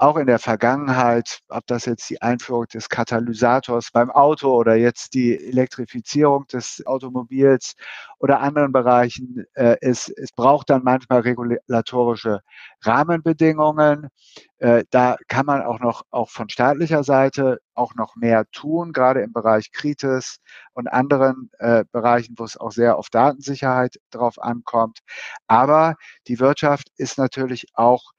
auch 0.00 0.16
in 0.16 0.26
der 0.26 0.38
Vergangenheit, 0.38 1.40
ob 1.48 1.66
das 1.66 1.86
jetzt 1.86 2.08
die 2.08 2.22
Einführung 2.22 2.66
des 2.66 2.88
Katalysators 2.88 3.90
beim 3.90 4.10
Auto 4.10 4.54
oder 4.54 4.76
jetzt 4.76 5.14
die 5.14 5.36
Elektrifizierung 5.36 6.46
des 6.46 6.82
Automobils 6.86 7.74
oder 8.18 8.40
anderen 8.40 8.72
Bereichen 8.72 9.44
äh, 9.54 9.76
ist, 9.80 10.08
es 10.10 10.30
braucht 10.32 10.70
dann 10.70 10.84
manchmal 10.84 11.20
regulatorische 11.20 12.40
Rahmenbedingungen. 12.82 14.08
Äh, 14.58 14.84
da 14.90 15.16
kann 15.26 15.46
man 15.46 15.62
auch 15.62 15.80
noch 15.80 16.02
auch 16.10 16.30
von 16.30 16.48
staatlicher 16.48 17.02
Seite 17.02 17.58
auch 17.74 17.94
noch 17.94 18.14
mehr 18.14 18.44
tun, 18.52 18.92
gerade 18.92 19.22
im 19.22 19.32
Bereich 19.32 19.72
Kritis 19.72 20.38
und 20.74 20.86
anderen 20.88 21.50
äh, 21.58 21.84
Bereichen, 21.90 22.34
wo 22.38 22.44
es 22.44 22.56
auch 22.56 22.72
sehr 22.72 22.98
auf 22.98 23.08
Datensicherheit 23.10 23.67
drauf 24.10 24.40
ankommt. 24.40 25.00
Aber 25.46 25.96
die 26.26 26.40
Wirtschaft 26.40 26.88
ist 26.96 27.18
natürlich 27.18 27.66
auch 27.74 28.12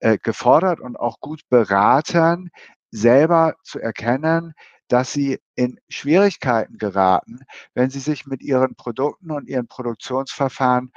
äh, 0.00 0.18
gefordert 0.18 0.80
und 0.80 0.96
auch 0.98 1.20
gut 1.20 1.42
beraten, 1.48 2.50
selber 2.90 3.54
zu 3.62 3.80
erkennen, 3.80 4.54
dass 4.88 5.12
sie 5.12 5.40
in 5.54 5.80
Schwierigkeiten 5.88 6.78
geraten, 6.78 7.40
wenn 7.74 7.90
sie 7.90 8.00
sich 8.00 8.26
mit 8.26 8.42
ihren 8.42 8.74
Produkten 8.76 9.30
und 9.30 9.48
ihren 9.48 9.66
Produktionsverfahren 9.66 10.92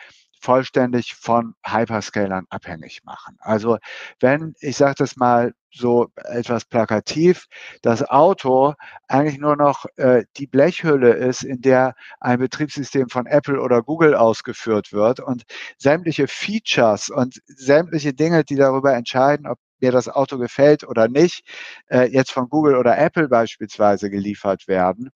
vollständig 0.47 1.13
von 1.13 1.55
Hyperscalern 1.65 2.45
abhängig 2.49 3.01
machen. 3.03 3.35
Also 3.39 3.79
wenn, 4.21 4.53
ich 4.61 4.77
sage 4.77 4.95
das 4.97 5.17
mal 5.17 5.51
so 5.73 6.07
etwas 6.15 6.63
plakativ, 6.63 7.47
das 7.81 8.01
Auto 8.09 8.73
eigentlich 9.09 9.39
nur 9.39 9.57
noch 9.57 9.87
äh, 9.97 10.23
die 10.37 10.47
Blechhülle 10.47 11.11
ist, 11.11 11.43
in 11.43 11.59
der 11.59 11.95
ein 12.21 12.39
Betriebssystem 12.39 13.09
von 13.09 13.25
Apple 13.25 13.59
oder 13.61 13.83
Google 13.83 14.15
ausgeführt 14.15 14.93
wird 14.93 15.19
und 15.19 15.43
sämtliche 15.77 16.29
Features 16.29 17.09
und 17.09 17.41
sämtliche 17.47 18.13
Dinge, 18.13 18.45
die 18.45 18.55
darüber 18.55 18.93
entscheiden, 18.93 19.47
ob 19.47 19.59
mir 19.81 19.91
das 19.91 20.07
Auto 20.07 20.37
gefällt 20.37 20.85
oder 20.85 21.09
nicht, 21.09 21.43
äh, 21.87 22.09
jetzt 22.09 22.31
von 22.31 22.47
Google 22.47 22.77
oder 22.77 22.97
Apple 22.97 23.27
beispielsweise 23.27 24.09
geliefert 24.09 24.69
werden, 24.69 25.09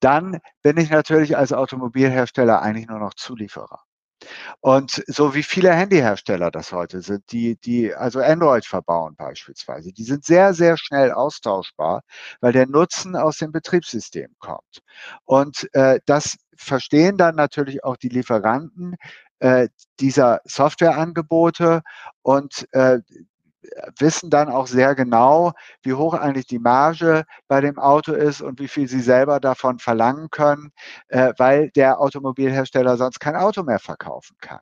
dann 0.00 0.40
bin 0.62 0.78
ich 0.78 0.90
natürlich 0.90 1.36
als 1.36 1.52
Automobilhersteller 1.52 2.60
eigentlich 2.60 2.88
nur 2.88 2.98
noch 2.98 3.14
Zulieferer. 3.14 3.87
Und 4.60 5.02
so 5.06 5.34
wie 5.34 5.42
viele 5.42 5.72
Handyhersteller 5.72 6.50
das 6.50 6.72
heute 6.72 7.02
sind, 7.02 7.30
die, 7.32 7.56
die 7.56 7.94
also 7.94 8.20
Android 8.20 8.64
verbauen 8.64 9.14
beispielsweise, 9.16 9.92
die 9.92 10.04
sind 10.04 10.24
sehr, 10.24 10.54
sehr 10.54 10.76
schnell 10.76 11.12
austauschbar, 11.12 12.02
weil 12.40 12.52
der 12.52 12.66
Nutzen 12.66 13.16
aus 13.16 13.38
dem 13.38 13.52
Betriebssystem 13.52 14.34
kommt. 14.38 14.82
Und 15.24 15.68
äh, 15.74 16.00
das 16.06 16.36
verstehen 16.56 17.16
dann 17.16 17.36
natürlich 17.36 17.84
auch 17.84 17.96
die 17.96 18.08
Lieferanten 18.08 18.96
äh, 19.40 19.68
dieser 20.00 20.40
Softwareangebote 20.44 21.82
und 22.22 22.66
äh, 22.72 22.98
wissen 23.98 24.30
dann 24.30 24.48
auch 24.48 24.66
sehr 24.66 24.94
genau, 24.94 25.52
wie 25.82 25.94
hoch 25.94 26.14
eigentlich 26.14 26.46
die 26.46 26.58
Marge 26.58 27.24
bei 27.48 27.60
dem 27.60 27.78
Auto 27.78 28.12
ist 28.12 28.40
und 28.40 28.60
wie 28.60 28.68
viel 28.68 28.88
sie 28.88 29.00
selber 29.00 29.40
davon 29.40 29.78
verlangen 29.78 30.30
können, 30.30 30.72
äh, 31.08 31.32
weil 31.38 31.70
der 31.70 32.00
Automobilhersteller 32.00 32.96
sonst 32.96 33.20
kein 33.20 33.36
Auto 33.36 33.62
mehr 33.62 33.78
verkaufen 33.80 34.36
kann. 34.40 34.60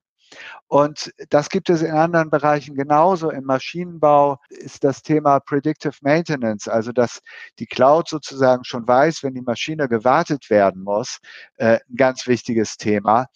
Und 0.69 1.13
das 1.31 1.49
gibt 1.49 1.71
es 1.71 1.83
in 1.83 1.93
anderen 1.93 2.31
Bereichen 2.31 2.75
genauso. 2.75 3.31
Im 3.31 3.45
Maschinenbau 3.45 4.39
ist 4.49 4.83
das 4.85 5.03
Thema 5.03 5.41
Predictive 5.41 5.95
Maintenance, 6.03 6.69
also 6.69 6.93
dass 6.93 7.21
die 7.59 7.67
Cloud 7.67 8.09
sozusagen 8.09 8.65
schon 8.65 8.87
weiß, 8.87 9.23
wenn 9.23 9.35
die 9.35 9.43
Maschine 9.43 9.89
gewartet 9.89 10.51
werden 10.51 10.83
muss, 10.83 11.19
äh, 11.57 11.79
ein 11.89 11.97
ganz 11.97 12.27
wichtiges 12.27 12.77
Thema. 12.77 13.27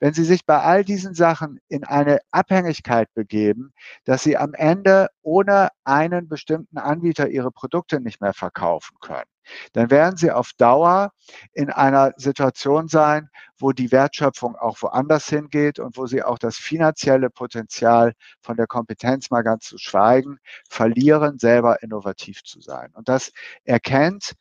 Wenn 0.00 0.14
Sie 0.14 0.24
sich 0.24 0.46
bei 0.46 0.60
all 0.60 0.84
diesen 0.84 1.14
Sachen 1.14 1.60
in 1.68 1.84
eine 1.84 2.20
Abhängigkeit 2.30 3.12
begeben, 3.14 3.72
dass 4.04 4.22
Sie 4.22 4.36
am 4.36 4.54
Ende 4.54 5.08
ohne 5.22 5.68
einen 5.84 6.28
bestimmten 6.28 6.78
Anbieter 6.78 7.28
Ihre 7.28 7.50
Produkte 7.50 8.00
nicht 8.00 8.20
mehr 8.20 8.34
verkaufen 8.34 8.96
können, 9.00 9.28
dann 9.72 9.90
werden 9.90 10.16
sie 10.16 10.30
auf 10.30 10.52
Dauer 10.56 11.12
in 11.52 11.70
einer 11.70 12.12
Situation 12.16 12.88
sein, 12.88 13.28
wo 13.58 13.72
die 13.72 13.92
Wertschöpfung 13.92 14.56
auch 14.56 14.80
woanders 14.82 15.28
hingeht 15.28 15.78
und 15.78 15.96
wo 15.96 16.06
sie 16.06 16.22
auch 16.22 16.38
das 16.38 16.56
finanzielle 16.56 17.30
Potenzial 17.30 18.12
von 18.40 18.56
der 18.56 18.66
Kompetenz 18.66 19.30
mal 19.30 19.42
ganz 19.42 19.64
zu 19.66 19.78
schweigen, 19.78 20.38
verlieren, 20.68 21.38
selber 21.38 21.82
innovativ 21.82 22.42
zu 22.44 22.60
sein. 22.60 22.90
Und 22.94 23.08
das 23.08 23.32
erkennt 23.64 24.34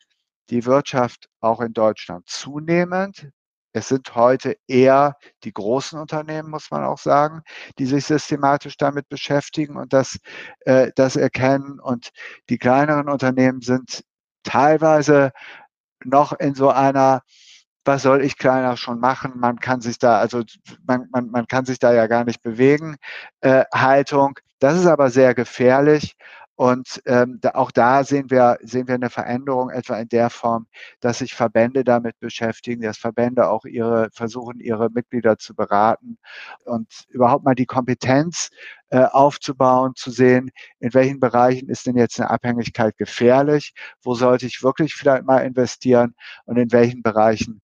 die 0.50 0.65
Wirtschaft 0.65 1.28
auch 1.41 1.62
in 1.62 1.74
Deutschland 1.74 2.28
zunehmend. 2.30 3.30
Es 3.74 3.89
sind 3.89 4.15
heute 4.15 4.58
eher 4.67 5.15
die 5.43 5.54
großen 5.54 6.00
Unternehmen, 6.00 6.50
muss 6.50 6.72
man 6.72 6.84
auch 6.84 6.98
sagen, 6.98 7.41
die 7.78 7.86
sich 7.86 8.06
systematisch 8.06 8.78
damit 8.78 9.08
beschäftigen 9.10 9.78
und 9.78 9.93
das, 9.93 10.17
äh, 10.62 10.91
das 10.96 11.15
erkennen. 11.15 11.80
Und 11.80 12.10
die 12.50 12.58
kleineren 12.58 13.10
Unternehmen 13.10 13.62
sind 13.62 14.04
teilweise 14.48 15.32
noch 16.04 16.34
in 16.34 16.56
so 16.56 16.70
einer 16.70 17.22
was 17.88 18.04
soll 18.04 18.22
ich 18.22 18.38
kleiner 18.38 18.76
schon 18.76 19.00
machen? 19.00 19.34
Man 19.38 19.60
kann 19.60 19.80
sich 19.82 19.98
da, 19.98 20.20
also 20.20 20.44
man, 20.86 21.08
man, 21.12 21.32
man 21.32 21.48
kann 21.48 21.66
sich 21.66 21.80
da 21.80 21.94
ja 21.94 22.08
gar 22.08 22.26
nicht 22.26 22.42
bewegen, 22.42 22.98
äh, 23.40 23.64
Haltung. 23.74 24.38
Das 24.60 24.78
ist 24.78 24.86
aber 24.86 25.10
sehr 25.10 25.34
gefährlich 25.34 26.18
und 26.58 27.04
ähm, 27.06 27.38
da, 27.39 27.52
auch 27.52 27.70
da 27.70 28.04
sehen 28.04 28.32
wir, 28.32 28.58
sehen 28.63 28.88
wir 28.88 28.96
eine 28.96 29.12
Veränderung 29.12 29.70
etwa 29.70 29.96
in 30.00 30.10
der 30.10 30.32
Form, 30.32 30.65
dass 31.02 31.20
sich 31.20 31.36
Verbände 31.36 31.84
damit 31.84 32.20
beschäftigen, 32.20 32.82
dass 32.82 32.98
Verbände 32.98 33.48
auch 33.48 33.65
ihre, 33.65 34.10
versuchen, 34.12 34.60
ihre 34.60 34.89
Mitglieder 34.89 35.38
zu 35.38 35.54
beraten 35.54 36.17
und 36.65 36.88
überhaupt 37.10 37.46
mal 37.46 37.54
die 37.54 37.67
Kompetenz 37.67 38.50
äh, 38.89 39.04
aufzubauen, 39.04 39.93
zu 39.96 40.10
sehen, 40.10 40.50
in 40.80 40.96
welchen 40.96 41.20
Bereichen 41.20 41.70
ist 41.70 41.86
denn 41.86 41.96
jetzt 41.96 42.20
eine 42.20 42.32
Abhängigkeit 42.32 42.98
gefährlich, 42.98 43.74
wo 44.02 44.15
sollte 44.15 44.48
ich 44.48 44.63
wirklich 44.63 44.96
vielleicht 44.96 45.26
mal 45.26 45.46
investieren 45.46 46.15
und 46.46 46.58
in 46.58 46.72
welchen 46.72 47.04
Bereichen 47.04 47.62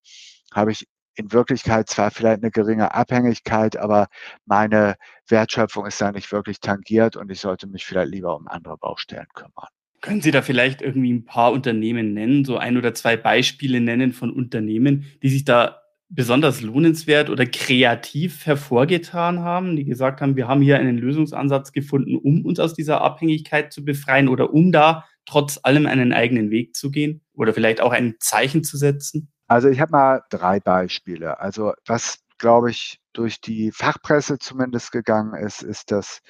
habe 0.53 0.71
ich 0.71 0.87
in 1.15 1.31
Wirklichkeit 1.31 1.89
zwar 1.89 2.11
vielleicht 2.11 2.41
eine 2.41 2.51
geringe 2.51 2.93
Abhängigkeit, 2.93 3.77
aber 3.77 4.07
meine 4.45 4.95
Wertschöpfung 5.27 5.85
ist 5.85 6.01
da 6.01 6.11
nicht 6.11 6.31
wirklich 6.31 6.59
tangiert 6.59 7.15
und 7.15 7.31
ich 7.31 7.39
sollte 7.39 7.67
mich 7.67 7.85
vielleicht 7.85 8.11
lieber 8.11 8.35
um 8.35 8.47
andere 8.47 8.77
Baustellen 8.77 9.27
kümmern. 9.33 9.69
Können 10.01 10.21
Sie 10.21 10.31
da 10.31 10.41
vielleicht 10.41 10.81
irgendwie 10.81 11.13
ein 11.13 11.25
paar 11.25 11.53
Unternehmen 11.53 12.13
nennen, 12.13 12.43
so 12.43 12.57
ein 12.57 12.77
oder 12.77 12.93
zwei 12.93 13.15
Beispiele 13.15 13.79
nennen 13.79 14.11
von 14.11 14.31
Unternehmen, 14.31 15.05
die 15.21 15.29
sich 15.29 15.45
da 15.45 15.79
besonders 16.09 16.61
lohnenswert 16.61 17.29
oder 17.29 17.45
kreativ 17.45 18.45
hervorgetan 18.45 19.39
haben, 19.39 19.75
die 19.75 19.85
gesagt 19.85 20.21
haben, 20.21 20.35
wir 20.35 20.47
haben 20.47 20.61
hier 20.61 20.77
einen 20.77 20.97
Lösungsansatz 20.97 21.71
gefunden, 21.71 22.17
um 22.17 22.45
uns 22.45 22.59
aus 22.59 22.73
dieser 22.73 23.01
Abhängigkeit 23.01 23.73
zu 23.73 23.83
befreien 23.83 24.27
oder 24.27 24.53
um 24.53 24.71
da 24.71 25.05
trotz 25.25 25.59
allem 25.63 25.87
einen 25.87 26.13
eigenen 26.13 26.51
Weg 26.51 26.75
zu 26.75 26.91
gehen 26.91 27.21
oder 27.33 27.53
vielleicht 27.53 27.81
auch 27.81 27.91
ein 27.91 28.15
Zeichen 28.19 28.63
zu 28.63 28.77
setzen? 28.77 29.32
Also 29.47 29.69
ich 29.69 29.79
habe 29.79 29.91
mal 29.91 30.23
drei 30.29 30.59
Beispiele. 30.59 31.39
Also 31.39 31.73
was, 31.85 32.19
glaube 32.37 32.71
ich, 32.71 32.99
durch 33.13 33.41
die 33.41 33.71
Fachpresse 33.71 34.39
zumindest 34.39 34.91
gegangen 34.91 35.35
ist, 35.35 35.61
ist, 35.61 35.91
dass 35.91 36.21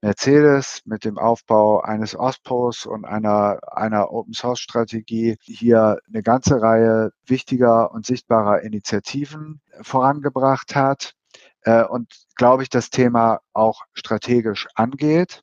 Mercedes 0.00 0.82
mit 0.84 1.04
dem 1.04 1.18
Aufbau 1.18 1.80
eines 1.80 2.16
OSPOs 2.16 2.86
und 2.86 3.04
einer, 3.04 3.58
einer 3.72 4.12
Open-Source-Strategie 4.12 5.36
hier 5.40 5.98
eine 6.06 6.22
ganze 6.22 6.62
Reihe 6.62 7.10
wichtiger 7.26 7.90
und 7.90 8.06
sichtbarer 8.06 8.62
Initiativen 8.62 9.60
vorangebracht 9.82 10.76
hat 10.76 11.14
äh, 11.62 11.82
und, 11.84 12.12
glaube 12.36 12.62
ich, 12.62 12.68
das 12.68 12.90
Thema 12.90 13.40
auch 13.52 13.82
strategisch 13.92 14.68
angeht. 14.74 15.42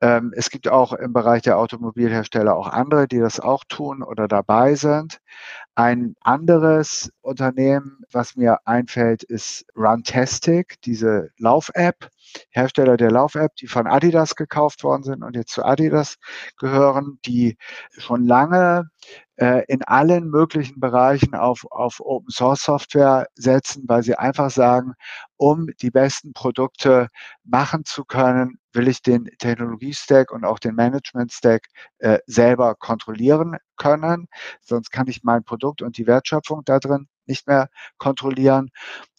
Ähm, 0.00 0.32
es 0.36 0.50
gibt 0.50 0.68
auch 0.68 0.92
im 0.92 1.12
Bereich 1.12 1.42
der 1.42 1.58
Automobilhersteller 1.58 2.54
auch 2.54 2.68
andere, 2.68 3.08
die 3.08 3.18
das 3.18 3.40
auch 3.40 3.64
tun 3.68 4.02
oder 4.02 4.28
dabei 4.28 4.74
sind. 4.74 5.20
Ein 5.74 6.16
anderes 6.20 7.10
Unternehmen, 7.22 8.02
was 8.12 8.36
mir 8.36 8.58
einfällt, 8.66 9.22
ist 9.22 9.64
Runtastic, 9.76 10.80
diese 10.82 11.30
Lauf-App, 11.38 12.08
Hersteller 12.50 12.96
der 12.96 13.10
Lauf-App, 13.10 13.54
die 13.56 13.66
von 13.66 13.86
Adidas 13.86 14.34
gekauft 14.34 14.84
worden 14.84 15.02
sind 15.02 15.22
und 15.22 15.36
jetzt 15.36 15.52
zu 15.52 15.64
Adidas 15.64 16.16
gehören, 16.58 17.18
die 17.24 17.56
schon 17.96 18.24
lange 18.24 18.90
äh, 19.36 19.64
in 19.68 19.82
allen 19.82 20.28
möglichen 20.30 20.80
Bereichen 20.80 21.34
auf, 21.34 21.66
auf 21.70 22.00
Open 22.00 22.30
Source 22.30 22.62
Software 22.62 23.26
setzen, 23.34 23.84
weil 23.86 24.02
sie 24.02 24.16
einfach 24.16 24.50
sagen, 24.50 24.94
um 25.36 25.68
die 25.80 25.90
besten 25.90 26.32
Produkte 26.32 27.08
machen 27.44 27.84
zu 27.84 28.04
können, 28.04 28.58
will 28.76 28.88
ich 28.88 29.02
den 29.02 29.24
Technologie-Stack 29.38 30.30
und 30.30 30.44
auch 30.44 30.58
den 30.58 30.74
Management-Stack 30.74 31.66
äh, 31.98 32.18
selber 32.26 32.74
kontrollieren 32.74 33.56
können. 33.76 34.28
Sonst 34.60 34.90
kann 34.90 35.08
ich 35.08 35.24
mein 35.24 35.44
Produkt 35.44 35.82
und 35.82 35.98
die 35.98 36.06
Wertschöpfung 36.06 36.62
da 36.64 36.78
drin 36.78 37.08
nicht 37.26 37.46
mehr 37.46 37.68
kontrollieren. 37.98 38.70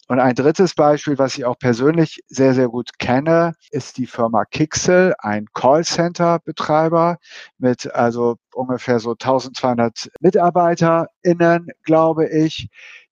Und 0.08 0.20
ein 0.20 0.34
drittes 0.34 0.74
Beispiel, 0.74 1.18
was 1.18 1.36
ich 1.36 1.44
auch 1.44 1.58
persönlich 1.58 2.20
sehr, 2.28 2.54
sehr 2.54 2.68
gut 2.68 2.98
kenne, 2.98 3.52
ist 3.70 3.98
die 3.98 4.06
Firma 4.06 4.46
Kixel, 4.46 5.14
ein 5.18 5.46
Callcenter-Betreiber 5.52 7.18
mit 7.58 7.94
also 7.94 8.36
ungefähr 8.54 9.00
so 9.00 9.10
1200 9.10 10.08
MitarbeiterInnen, 10.20 11.68
glaube 11.84 12.26
ich, 12.26 12.70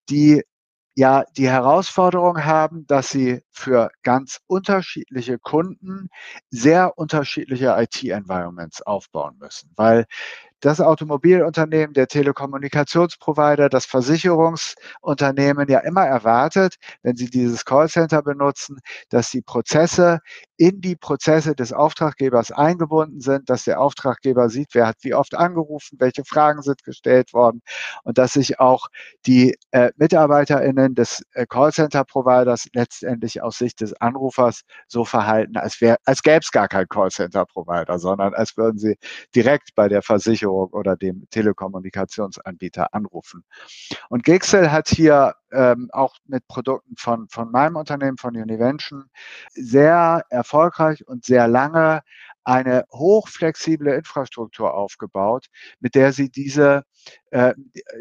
die 0.08 0.42
ja 0.96 1.24
die 1.36 1.48
Herausforderung 1.48 2.44
haben, 2.44 2.86
dass 2.86 3.10
sie 3.10 3.42
für 3.52 3.90
ganz 4.02 4.40
unterschiedliche 4.46 5.38
Kunden 5.38 6.08
sehr 6.50 6.98
unterschiedliche 6.98 7.76
IT-Environments 7.78 8.82
aufbauen 8.82 9.36
müssen, 9.38 9.70
weil 9.76 10.06
das 10.60 10.80
Automobilunternehmen, 10.80 11.92
der 11.92 12.08
Telekommunikationsprovider, 12.08 13.68
das 13.68 13.84
Versicherungsunternehmen 13.84 15.68
ja 15.68 15.80
immer 15.80 16.06
erwartet, 16.06 16.76
wenn 17.02 17.14
sie 17.14 17.28
dieses 17.28 17.66
Callcenter 17.66 18.22
benutzen, 18.22 18.78
dass 19.10 19.30
die 19.30 19.42
Prozesse 19.42 20.20
in 20.56 20.80
die 20.80 20.96
Prozesse 20.96 21.54
des 21.54 21.72
Auftraggebers 21.72 22.50
eingebunden 22.50 23.20
sind, 23.20 23.50
dass 23.50 23.64
der 23.64 23.80
Auftraggeber 23.80 24.48
sieht, 24.48 24.68
wer 24.72 24.86
hat 24.86 24.96
wie 25.02 25.14
oft 25.14 25.34
angerufen, 25.34 25.96
welche 26.00 26.24
Fragen 26.24 26.62
sind 26.62 26.82
gestellt 26.82 27.32
worden 27.32 27.62
und 28.04 28.18
dass 28.18 28.32
sich 28.32 28.58
auch 28.58 28.88
die 29.26 29.56
äh, 29.72 29.90
MitarbeiterInnen 29.96 30.94
des 30.94 31.22
äh, 31.32 31.46
Callcenter-Providers 31.46 32.68
letztendlich 32.72 33.42
aus 33.42 33.58
Sicht 33.58 33.80
des 33.80 33.92
Anrufers 34.00 34.62
so 34.88 35.04
verhalten, 35.04 35.56
als, 35.56 35.80
wär, 35.80 35.98
als 36.04 36.22
gäbe 36.22 36.40
es 36.40 36.50
gar 36.50 36.68
keinen 36.68 36.88
Callcenter-Provider, 36.88 37.98
sondern 37.98 38.34
als 38.34 38.56
würden 38.56 38.78
sie 38.78 38.96
direkt 39.34 39.74
bei 39.74 39.88
der 39.88 40.02
Versicherung 40.02 40.70
oder 40.70 40.96
dem 40.96 41.26
Telekommunikationsanbieter 41.30 42.94
anrufen. 42.94 43.44
Und 44.08 44.24
Gixel 44.24 44.72
hat 44.72 44.88
hier 44.88 45.34
ähm, 45.56 45.88
auch 45.92 46.16
mit 46.26 46.46
Produkten 46.46 46.94
von, 46.96 47.28
von 47.28 47.50
meinem 47.50 47.76
Unternehmen, 47.76 48.18
von 48.18 48.36
Univention, 48.36 49.06
sehr 49.52 50.22
erfolgreich 50.30 51.06
und 51.08 51.24
sehr 51.24 51.48
lange 51.48 52.02
eine 52.46 52.84
hochflexible 52.92 53.92
Infrastruktur 53.92 54.72
aufgebaut, 54.72 55.46
mit 55.80 55.96
der 55.96 56.12
sie 56.12 56.30
diese, 56.30 56.84
äh, 57.30 57.54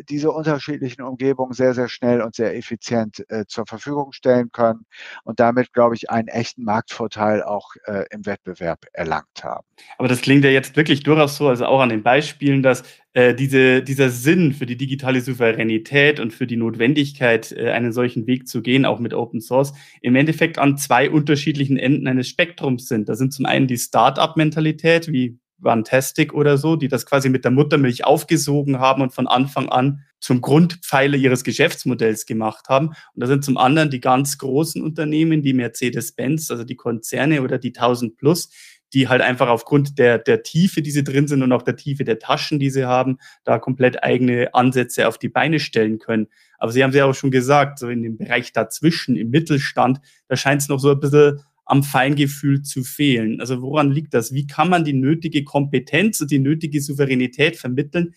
diese 0.07 0.29
unterschiedlichen 0.29 1.01
Umgebungen 1.01 1.53
sehr, 1.53 1.73
sehr 1.73 1.89
schnell 1.89 2.21
und 2.21 2.35
sehr 2.35 2.55
effizient 2.55 3.25
äh, 3.29 3.45
zur 3.47 3.65
Verfügung 3.65 4.11
stellen 4.11 4.51
können 4.51 4.85
und 5.23 5.39
damit, 5.39 5.73
glaube 5.73 5.95
ich, 5.95 6.11
einen 6.11 6.27
echten 6.27 6.63
Marktvorteil 6.63 7.41
auch 7.41 7.71
äh, 7.85 8.05
im 8.11 8.27
Wettbewerb 8.27 8.85
erlangt 8.93 9.43
haben. 9.43 9.65
Aber 9.97 10.07
das 10.07 10.21
klingt 10.21 10.43
ja 10.43 10.51
jetzt 10.51 10.75
wirklich 10.75 11.01
durchaus 11.01 11.37
so, 11.37 11.47
also 11.47 11.65
auch 11.65 11.81
an 11.81 11.89
den 11.89 12.03
Beispielen, 12.03 12.61
dass 12.61 12.83
äh, 13.15 13.33
diese, 13.33 13.81
dieser 13.81 14.09
Sinn 14.09 14.51
für 14.51 14.65
die 14.65 14.75
digitale 14.75 15.21
Souveränität 15.21 16.19
und 16.19 16.33
für 16.33 16.45
die 16.45 16.57
Notwendigkeit, 16.57 17.53
äh, 17.53 17.71
einen 17.71 17.93
solchen 17.93 18.27
Weg 18.27 18.45
zu 18.45 18.61
gehen, 18.61 18.83
auch 18.85 18.99
mit 18.99 19.13
Open 19.13 19.39
Source, 19.39 19.73
im 20.01 20.17
Endeffekt 20.17 20.59
an 20.59 20.77
zwei 20.77 21.09
unterschiedlichen 21.09 21.77
Enden 21.77 22.09
eines 22.09 22.27
Spektrums 22.27 22.89
sind. 22.89 23.07
Da 23.07 23.15
sind 23.15 23.33
zum 23.33 23.45
einen 23.45 23.67
die 23.67 23.77
Start-up-Mentalität, 23.77 25.07
wie 25.07 25.39
Fantastic 25.63 26.33
oder 26.33 26.57
so, 26.57 26.75
die 26.75 26.89
das 26.89 27.05
quasi 27.05 27.29
mit 27.29 27.45
der 27.45 27.51
Muttermilch 27.51 28.03
aufgesogen 28.03 28.79
haben 28.79 29.01
und 29.01 29.13
von 29.13 29.27
Anfang 29.27 29.69
an 29.69 30.01
zum 30.19 30.41
Grundpfeiler 30.41 31.15
ihres 31.15 31.45
Geschäftsmodells 31.45 32.25
gemacht 32.25 32.65
haben. 32.67 32.87
Und 32.87 33.21
da 33.21 33.27
sind 33.27 33.45
zum 33.45 33.57
anderen 33.57 33.89
die 33.89 34.01
ganz 34.01 34.37
großen 34.37 34.81
Unternehmen, 34.81 35.41
die 35.41 35.53
Mercedes-Benz, 35.53 36.51
also 36.51 36.65
die 36.65 36.75
Konzerne 36.75 37.41
oder 37.43 37.59
die 37.59 37.73
1000 37.73 38.17
Plus, 38.17 38.49
die 38.93 39.07
halt 39.07 39.21
einfach 39.21 39.49
aufgrund 39.49 39.97
der, 39.99 40.19
der 40.19 40.43
Tiefe, 40.43 40.81
die 40.81 40.91
sie 40.91 41.03
drin 41.03 41.27
sind 41.27 41.41
und 41.43 41.51
auch 41.51 41.63
der 41.63 41.75
Tiefe 41.75 42.03
der 42.03 42.19
Taschen, 42.19 42.59
die 42.59 42.69
sie 42.69 42.85
haben, 42.85 43.17
da 43.43 43.59
komplett 43.59 44.03
eigene 44.03 44.53
Ansätze 44.53 45.07
auf 45.07 45.17
die 45.17 45.29
Beine 45.29 45.59
stellen 45.59 45.99
können. 45.99 46.27
Aber 46.57 46.71
Sie 46.71 46.83
haben 46.83 46.91
es 46.91 46.95
ja 46.95 47.05
auch 47.05 47.13
schon 47.13 47.31
gesagt, 47.31 47.79
so 47.79 47.89
in 47.89 48.03
dem 48.03 48.17
Bereich 48.17 48.53
dazwischen, 48.53 49.15
im 49.15 49.29
Mittelstand, 49.29 49.99
da 50.27 50.35
scheint 50.35 50.61
es 50.61 50.69
noch 50.69 50.79
so 50.79 50.91
ein 50.91 50.99
bisschen 50.99 51.41
am 51.65 51.83
Feingefühl 51.83 52.61
zu 52.61 52.83
fehlen. 52.83 53.41
Also 53.41 53.61
woran 53.61 53.91
liegt 53.91 54.13
das? 54.13 54.33
Wie 54.33 54.47
kann 54.47 54.69
man 54.69 54.85
die 54.85 54.93
nötige 54.93 55.43
Kompetenz 55.43 56.21
und 56.21 56.31
die 56.31 56.39
nötige 56.39 56.79
Souveränität 56.79 57.57
vermitteln? 57.57 58.13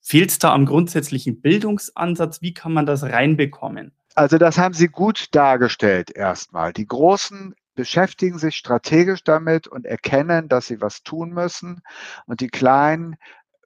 Fehlt 0.00 0.30
es 0.30 0.38
da 0.38 0.52
am 0.52 0.66
grundsätzlichen 0.66 1.40
Bildungsansatz? 1.40 2.42
Wie 2.42 2.52
kann 2.52 2.72
man 2.72 2.86
das 2.86 3.02
reinbekommen? 3.02 3.92
Also 4.14 4.36
das 4.36 4.58
haben 4.58 4.74
Sie 4.74 4.88
gut 4.88 5.28
dargestellt 5.32 6.10
erstmal. 6.14 6.72
Die 6.72 6.86
großen 6.86 7.54
beschäftigen 7.74 8.38
sich 8.38 8.56
strategisch 8.56 9.24
damit 9.24 9.66
und 9.66 9.86
erkennen, 9.86 10.48
dass 10.48 10.66
sie 10.66 10.80
was 10.80 11.02
tun 11.02 11.30
müssen. 11.30 11.82
Und 12.26 12.40
die 12.40 12.48
Kleinen 12.48 13.16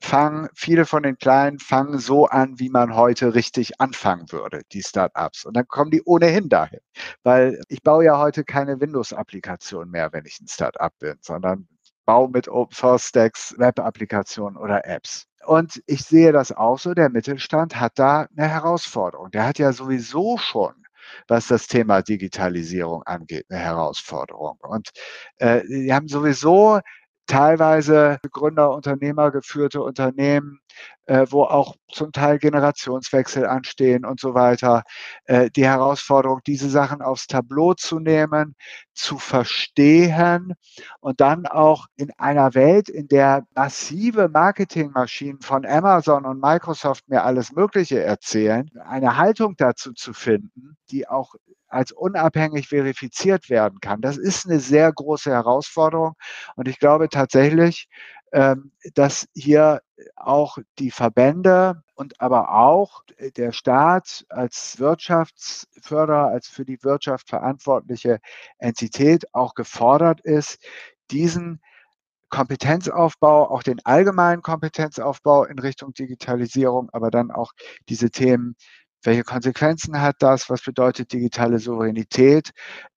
fangen, 0.00 0.48
viele 0.54 0.84
von 0.84 1.02
den 1.02 1.16
Kleinen 1.18 1.58
fangen 1.58 1.98
so 1.98 2.26
an, 2.26 2.58
wie 2.58 2.68
man 2.68 2.94
heute 2.94 3.34
richtig 3.34 3.80
anfangen 3.80 4.30
würde, 4.30 4.62
die 4.72 4.82
Startups. 4.82 5.44
Und 5.44 5.56
dann 5.56 5.66
kommen 5.66 5.90
die 5.90 6.02
ohnehin 6.02 6.48
dahin. 6.48 6.80
Weil 7.22 7.60
ich 7.68 7.82
baue 7.82 8.04
ja 8.04 8.18
heute 8.18 8.44
keine 8.44 8.80
Windows-Applikation 8.80 9.90
mehr, 9.90 10.12
wenn 10.12 10.26
ich 10.26 10.40
ein 10.40 10.48
Startup 10.48 10.92
bin, 10.98 11.16
sondern 11.20 11.68
baue 12.04 12.30
mit 12.30 12.48
Open 12.48 12.74
Source 12.74 13.08
Stacks 13.08 13.54
Web-Applikationen 13.58 14.56
oder 14.56 14.86
Apps. 14.86 15.26
Und 15.44 15.82
ich 15.86 16.04
sehe 16.04 16.32
das 16.32 16.52
auch 16.52 16.78
so, 16.78 16.94
der 16.94 17.10
Mittelstand 17.10 17.80
hat 17.80 17.98
da 17.98 18.26
eine 18.36 18.48
Herausforderung. 18.48 19.30
Der 19.30 19.46
hat 19.46 19.58
ja 19.58 19.72
sowieso 19.72 20.38
schon 20.38 20.85
was 21.28 21.48
das 21.48 21.66
Thema 21.66 22.02
Digitalisierung 22.02 23.02
angeht, 23.04 23.46
eine 23.48 23.60
Herausforderung. 23.60 24.58
Und 24.60 24.90
äh, 25.38 25.62
die 25.68 25.92
haben 25.92 26.08
sowieso 26.08 26.80
teilweise 27.26 28.18
Gründer, 28.32 28.70
Unternehmer 28.70 29.30
geführte 29.30 29.82
Unternehmen, 29.82 30.60
äh, 31.06 31.26
wo 31.30 31.44
auch 31.44 31.76
zum 31.88 32.12
Teil 32.12 32.38
Generationswechsel 32.38 33.46
anstehen 33.46 34.04
und 34.04 34.20
so 34.20 34.34
weiter. 34.34 34.82
Äh, 35.24 35.50
die 35.50 35.64
Herausforderung, 35.64 36.40
diese 36.46 36.68
Sachen 36.68 37.02
aufs 37.02 37.26
Tableau 37.26 37.74
zu 37.74 37.98
nehmen, 37.98 38.56
zu 38.92 39.18
verstehen 39.18 40.54
und 41.00 41.20
dann 41.20 41.46
auch 41.46 41.86
in 41.96 42.10
einer 42.18 42.54
Welt, 42.54 42.88
in 42.88 43.08
der 43.08 43.44
massive 43.54 44.28
Marketingmaschinen 44.28 45.40
von 45.40 45.64
Amazon 45.64 46.24
und 46.24 46.40
Microsoft 46.40 47.08
mir 47.08 47.24
alles 47.24 47.52
Mögliche 47.52 48.02
erzählen, 48.02 48.70
eine 48.84 49.16
Haltung 49.16 49.54
dazu 49.56 49.92
zu 49.92 50.12
finden, 50.12 50.76
die 50.90 51.08
auch 51.08 51.34
als 51.68 51.92
unabhängig 51.92 52.68
verifiziert 52.68 53.50
werden 53.50 53.80
kann. 53.80 54.00
Das 54.00 54.16
ist 54.16 54.46
eine 54.46 54.60
sehr 54.60 54.92
große 54.92 55.30
Herausforderung. 55.30 56.14
Und 56.54 56.68
ich 56.68 56.78
glaube 56.78 57.08
tatsächlich, 57.08 57.88
dass 58.94 59.26
hier 59.32 59.80
auch 60.14 60.58
die 60.78 60.90
Verbände 60.90 61.82
und 61.94 62.20
aber 62.20 62.52
auch 62.54 63.02
der 63.36 63.52
Staat 63.52 64.26
als 64.28 64.78
Wirtschaftsförderer, 64.78 66.26
als 66.26 66.46
für 66.48 66.66
die 66.66 66.82
Wirtschaft 66.82 67.30
verantwortliche 67.30 68.18
Entität 68.58 69.24
auch 69.32 69.54
gefordert 69.54 70.20
ist, 70.20 70.58
diesen 71.10 71.62
Kompetenzaufbau, 72.28 73.48
auch 73.50 73.62
den 73.62 73.78
allgemeinen 73.86 74.42
Kompetenzaufbau 74.42 75.44
in 75.44 75.58
Richtung 75.58 75.94
Digitalisierung, 75.94 76.90
aber 76.92 77.10
dann 77.10 77.30
auch 77.30 77.52
diese 77.88 78.10
Themen 78.10 78.56
welche 79.02 79.22
Konsequenzen 79.22 80.00
hat 80.00 80.16
das? 80.18 80.50
Was 80.50 80.62
bedeutet 80.62 81.12
digitale 81.12 81.60
Souveränität 81.60 82.50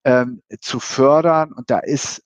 ähm, 0.04 0.41
zu 0.60 0.80
fördern? 0.80 1.54
Und 1.54 1.69
da 1.69 1.80
ist 1.80 2.23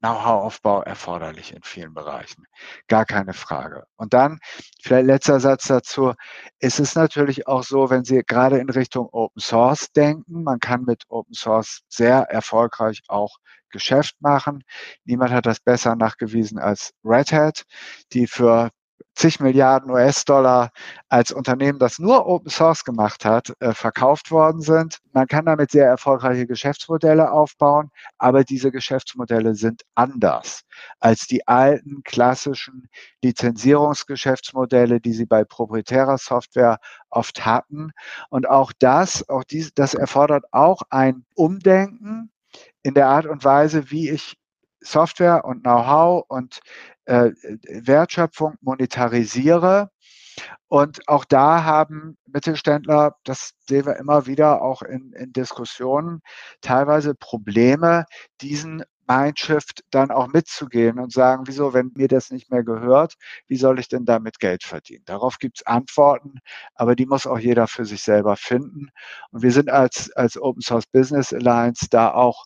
Know-how-Aufbau 0.00 0.82
erforderlich 0.82 1.54
in 1.54 1.62
vielen 1.62 1.94
Bereichen. 1.94 2.44
Gar 2.88 3.04
keine 3.04 3.32
Frage. 3.34 3.84
Und 3.96 4.14
dann, 4.14 4.38
vielleicht 4.82 5.06
letzter 5.06 5.40
Satz 5.40 5.66
dazu, 5.66 6.14
ist 6.58 6.80
es 6.80 6.94
natürlich 6.94 7.46
auch 7.46 7.62
so, 7.62 7.90
wenn 7.90 8.04
Sie 8.04 8.22
gerade 8.26 8.58
in 8.58 8.70
Richtung 8.70 9.08
Open 9.12 9.40
Source 9.40 9.92
denken, 9.92 10.42
man 10.42 10.58
kann 10.58 10.84
mit 10.84 11.04
Open 11.08 11.34
Source 11.34 11.82
sehr 11.88 12.22
erfolgreich 12.30 13.02
auch 13.08 13.36
Geschäft 13.70 14.16
machen. 14.20 14.64
Niemand 15.04 15.32
hat 15.32 15.46
das 15.46 15.60
besser 15.60 15.96
nachgewiesen 15.96 16.58
als 16.58 16.92
Red 17.04 17.32
Hat, 17.32 17.64
die 18.12 18.26
für 18.26 18.70
zig 19.14 19.40
Milliarden 19.40 19.90
US-Dollar 19.90 20.70
als 21.08 21.32
Unternehmen, 21.32 21.78
das 21.78 21.98
nur 21.98 22.26
Open 22.26 22.50
Source 22.50 22.84
gemacht 22.84 23.24
hat, 23.24 23.52
äh, 23.60 23.72
verkauft 23.72 24.30
worden 24.30 24.60
sind. 24.62 24.98
Man 25.12 25.26
kann 25.26 25.46
damit 25.46 25.70
sehr 25.70 25.86
erfolgreiche 25.86 26.46
Geschäftsmodelle 26.46 27.30
aufbauen, 27.30 27.90
aber 28.18 28.44
diese 28.44 28.70
Geschäftsmodelle 28.70 29.54
sind 29.54 29.82
anders 29.94 30.62
als 31.00 31.26
die 31.26 31.46
alten 31.46 32.02
klassischen 32.04 32.88
Lizenzierungsgeschäftsmodelle, 33.22 35.00
die 35.00 35.12
sie 35.12 35.26
bei 35.26 35.44
proprietärer 35.44 36.18
Software 36.18 36.78
oft 37.10 37.44
hatten. 37.44 37.90
Und 38.30 38.48
auch 38.48 38.72
das, 38.78 39.28
auch 39.28 39.44
dies, 39.44 39.74
das 39.74 39.94
erfordert 39.94 40.44
auch 40.52 40.82
ein 40.90 41.24
Umdenken 41.34 42.30
in 42.82 42.94
der 42.94 43.08
Art 43.08 43.26
und 43.26 43.44
Weise, 43.44 43.90
wie 43.90 44.10
ich 44.10 44.39
Software 44.80 45.44
und 45.44 45.62
Know-how 45.62 46.24
und 46.28 46.60
äh, 47.06 47.30
Wertschöpfung 47.68 48.54
monetarisiere. 48.60 49.90
Und 50.68 51.06
auch 51.08 51.24
da 51.24 51.64
haben 51.64 52.16
Mittelständler, 52.26 53.16
das 53.24 53.52
sehen 53.68 53.86
wir 53.86 53.96
immer 53.96 54.26
wieder 54.26 54.62
auch 54.62 54.82
in, 54.82 55.12
in 55.12 55.32
Diskussionen, 55.32 56.20
teilweise 56.60 57.14
Probleme, 57.14 58.06
diesen 58.40 58.84
Mindshift 59.10 59.82
dann 59.90 60.12
auch 60.12 60.28
mitzugehen 60.28 61.00
und 61.00 61.12
sagen, 61.12 61.42
wieso, 61.46 61.74
wenn 61.74 61.90
mir 61.96 62.06
das 62.06 62.30
nicht 62.30 62.50
mehr 62.50 62.62
gehört, 62.62 63.14
wie 63.48 63.56
soll 63.56 63.80
ich 63.80 63.88
denn 63.88 64.04
damit 64.04 64.38
Geld 64.38 64.62
verdienen? 64.62 65.04
Darauf 65.04 65.38
gibt 65.38 65.58
es 65.58 65.66
Antworten, 65.66 66.38
aber 66.74 66.94
die 66.94 67.06
muss 67.06 67.26
auch 67.26 67.38
jeder 67.38 67.66
für 67.66 67.84
sich 67.84 68.02
selber 68.02 68.36
finden. 68.36 68.90
Und 69.32 69.42
wir 69.42 69.50
sind 69.50 69.68
als, 69.68 70.12
als 70.12 70.40
Open 70.40 70.62
Source 70.62 70.86
Business 70.86 71.32
Alliance 71.32 71.88
da 71.90 72.12
auch 72.14 72.44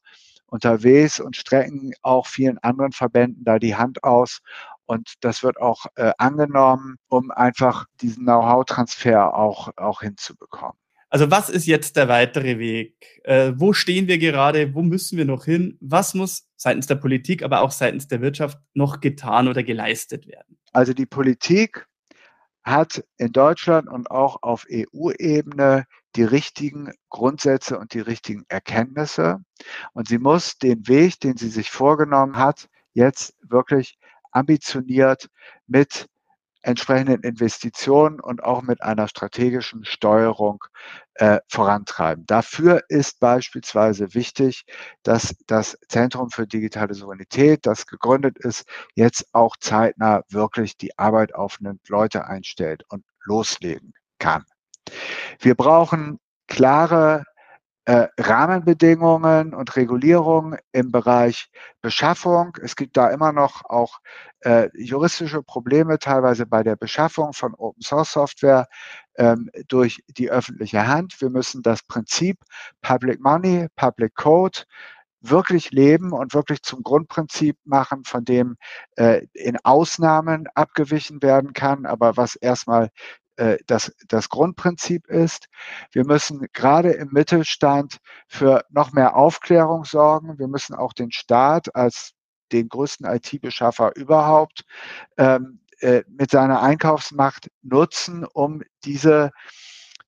unterwegs 0.54 1.18
und 1.18 1.36
strecken 1.36 1.94
auch 2.02 2.28
vielen 2.28 2.58
anderen 2.58 2.92
Verbänden 2.92 3.42
da 3.44 3.58
die 3.58 3.74
Hand 3.74 4.04
aus. 4.04 4.38
Und 4.86 5.14
das 5.20 5.42
wird 5.42 5.60
auch 5.60 5.86
äh, 5.96 6.12
angenommen, 6.16 6.94
um 7.08 7.32
einfach 7.32 7.86
diesen 8.00 8.22
Know-how-Transfer 8.22 9.34
auch, 9.34 9.70
auch 9.76 10.02
hinzubekommen. 10.02 10.78
Also 11.10 11.30
was 11.30 11.50
ist 11.50 11.66
jetzt 11.66 11.96
der 11.96 12.08
weitere 12.08 12.60
Weg? 12.60 12.94
Äh, 13.24 13.52
wo 13.56 13.72
stehen 13.72 14.06
wir 14.06 14.18
gerade? 14.18 14.74
Wo 14.74 14.82
müssen 14.82 15.18
wir 15.18 15.24
noch 15.24 15.44
hin? 15.44 15.76
Was 15.80 16.14
muss 16.14 16.46
seitens 16.56 16.86
der 16.86 16.96
Politik, 16.96 17.42
aber 17.42 17.62
auch 17.62 17.72
seitens 17.72 18.06
der 18.06 18.20
Wirtschaft 18.20 18.58
noch 18.74 19.00
getan 19.00 19.48
oder 19.48 19.64
geleistet 19.64 20.28
werden? 20.28 20.56
Also 20.72 20.92
die 20.92 21.06
Politik 21.06 21.88
hat 22.62 23.04
in 23.16 23.32
Deutschland 23.32 23.88
und 23.88 24.08
auch 24.08 24.42
auf 24.42 24.66
EU-Ebene 24.70 25.84
die 26.16 26.24
richtigen 26.24 26.92
Grundsätze 27.10 27.78
und 27.78 27.94
die 27.94 28.00
richtigen 28.00 28.44
Erkenntnisse. 28.48 29.38
Und 29.92 30.08
sie 30.08 30.18
muss 30.18 30.58
den 30.58 30.86
Weg, 30.88 31.20
den 31.20 31.36
sie 31.36 31.48
sich 31.48 31.70
vorgenommen 31.70 32.36
hat, 32.36 32.68
jetzt 32.92 33.34
wirklich 33.42 33.98
ambitioniert 34.32 35.28
mit 35.66 36.06
entsprechenden 36.64 37.22
Investitionen 37.22 38.20
und 38.20 38.42
auch 38.42 38.62
mit 38.62 38.82
einer 38.82 39.06
strategischen 39.06 39.84
Steuerung 39.84 40.64
äh, 41.14 41.38
vorantreiben. 41.48 42.24
Dafür 42.26 42.82
ist 42.88 43.20
beispielsweise 43.20 44.14
wichtig, 44.14 44.64
dass 45.02 45.36
das 45.46 45.78
Zentrum 45.88 46.30
für 46.30 46.46
digitale 46.46 46.94
Souveränität, 46.94 47.66
das 47.66 47.86
gegründet 47.86 48.38
ist, 48.38 48.66
jetzt 48.94 49.26
auch 49.32 49.56
zeitnah 49.58 50.22
wirklich 50.30 50.76
die 50.76 50.98
Arbeit 50.98 51.34
aufnimmt, 51.34 51.88
Leute 51.88 52.26
einstellt 52.26 52.82
und 52.88 53.04
loslegen 53.24 53.92
kann. 54.18 54.44
Wir 55.40 55.54
brauchen 55.54 56.18
klare 56.48 57.24
äh, 57.86 58.08
Rahmenbedingungen 58.18 59.52
und 59.52 59.76
Regulierungen 59.76 60.58
im 60.72 60.90
Bereich 60.90 61.50
Beschaffung. 61.82 62.56
Es 62.62 62.76
gibt 62.76 62.96
da 62.96 63.10
immer 63.10 63.32
noch 63.32 63.62
auch 63.66 63.98
äh, 64.40 64.70
juristische 64.74 65.42
Probleme, 65.42 65.98
teilweise 65.98 66.46
bei 66.46 66.62
der 66.62 66.76
Beschaffung 66.76 67.34
von 67.34 67.54
Open 67.54 67.82
Source 67.82 68.12
Software 68.12 68.68
ähm, 69.16 69.50
durch 69.68 70.02
die 70.08 70.30
öffentliche 70.30 70.86
Hand. 70.86 71.20
Wir 71.20 71.28
müssen 71.28 71.62
das 71.62 71.82
Prinzip 71.82 72.38
Public 72.80 73.20
Money, 73.20 73.66
Public 73.76 74.14
Code 74.14 74.60
wirklich 75.20 75.70
leben 75.70 76.12
und 76.12 76.34
wirklich 76.34 76.62
zum 76.62 76.82
Grundprinzip 76.82 77.56
machen, 77.64 78.04
von 78.04 78.24
dem 78.24 78.56
äh, 78.96 79.26
in 79.32 79.58
Ausnahmen 79.62 80.46
abgewichen 80.54 81.22
werden 81.22 81.54
kann, 81.54 81.86
aber 81.86 82.16
was 82.16 82.36
erstmal 82.36 82.90
äh, 83.36 83.58
das, 83.66 83.92
das 84.08 84.28
Grundprinzip 84.28 85.06
ist. 85.06 85.46
Wir 85.92 86.04
müssen 86.04 86.46
gerade 86.52 86.92
im 86.92 87.08
Mittelstand 87.12 87.98
für 88.28 88.64
noch 88.70 88.92
mehr 88.92 89.16
Aufklärung 89.16 89.84
sorgen. 89.84 90.38
Wir 90.38 90.48
müssen 90.48 90.74
auch 90.74 90.92
den 90.92 91.12
Staat 91.12 91.74
als 91.74 92.12
den 92.52 92.68
größten 92.68 93.06
IT-Beschaffer 93.06 93.96
überhaupt 93.96 94.64
ähm, 95.16 95.60
äh, 95.80 96.02
mit 96.08 96.30
seiner 96.30 96.62
Einkaufsmacht 96.62 97.50
nutzen, 97.62 98.24
um 98.24 98.62
diese 98.84 99.30